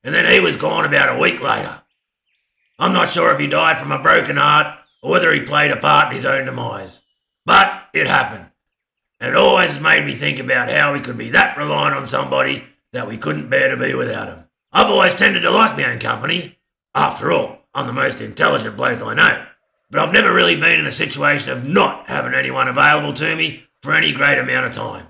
[0.04, 1.82] And then he was gone about a week later.
[2.78, 5.76] I'm not sure if he died from a broken heart or whether he played a
[5.76, 7.02] part in his own demise.
[7.44, 8.46] But it happened.
[9.18, 12.62] And it always made me think about how we could be that reliant on somebody
[12.92, 14.44] that we couldn't bear to be without him.
[14.70, 16.56] I've always tended to like my own company.
[16.94, 19.44] After all, I'm the most intelligent bloke I know.
[19.90, 23.64] But I've never really been in a situation of not having anyone available to me
[23.82, 25.08] for any great amount of time.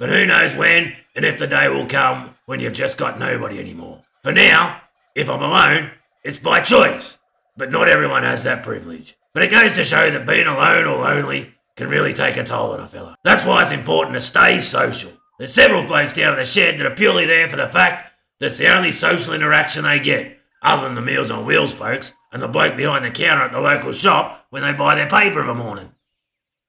[0.00, 3.58] But who knows when and if the day will come when you've just got nobody
[3.58, 4.02] anymore.
[4.24, 4.80] For now,
[5.14, 5.90] if I'm alone,
[6.24, 7.18] it's by choice.
[7.58, 9.14] But not everyone has that privilege.
[9.34, 12.72] But it goes to show that being alone or lonely can really take a toll
[12.72, 13.14] on a fella.
[13.24, 15.12] That's why it's important to stay social.
[15.38, 18.46] There's several blokes down in the shed that are purely there for the fact that
[18.46, 22.40] it's the only social interaction they get, other than the Meals on Wheels folks and
[22.40, 25.48] the bloke behind the counter at the local shop when they buy their paper of
[25.48, 25.92] a morning.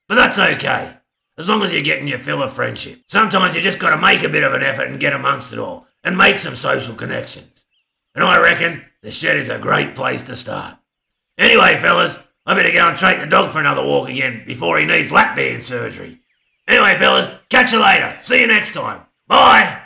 [0.10, 0.96] But that's okay,
[1.38, 3.00] as long as you're getting your fill of friendship.
[3.08, 5.60] Sometimes you just got to make a bit of an effort and get amongst it
[5.60, 7.66] all, and make some social connections.
[8.16, 10.78] And I reckon the shed is a great place to start.
[11.38, 14.86] Anyway, fellas, I better go and take the dog for another walk again before he
[14.86, 16.20] needs lap band surgery.
[16.68, 18.14] Anyway, fellas, catch you later.
[18.22, 19.02] See you next time.
[19.28, 19.82] Bye.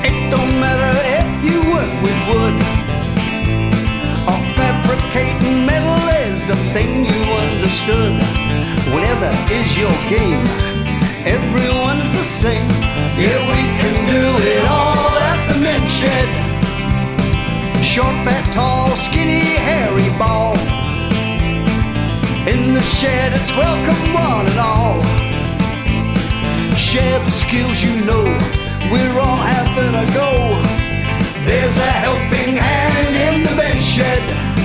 [0.03, 2.55] It don't matter if you work with wood
[4.33, 8.26] or fabricating metal is the thing you understood.
[9.17, 10.45] Whatever is your game,
[11.25, 12.69] everyone's the same.
[13.17, 16.29] Yeah, we can do it all at the men's shed.
[17.83, 20.59] Short, fat, tall, skinny, hairy, bald.
[22.45, 25.01] In the shed, it's welcome one and all.
[26.77, 28.25] Share the skills you know.
[28.93, 30.61] We're all having a go.
[31.49, 34.56] There's a helping hand in the bench shed.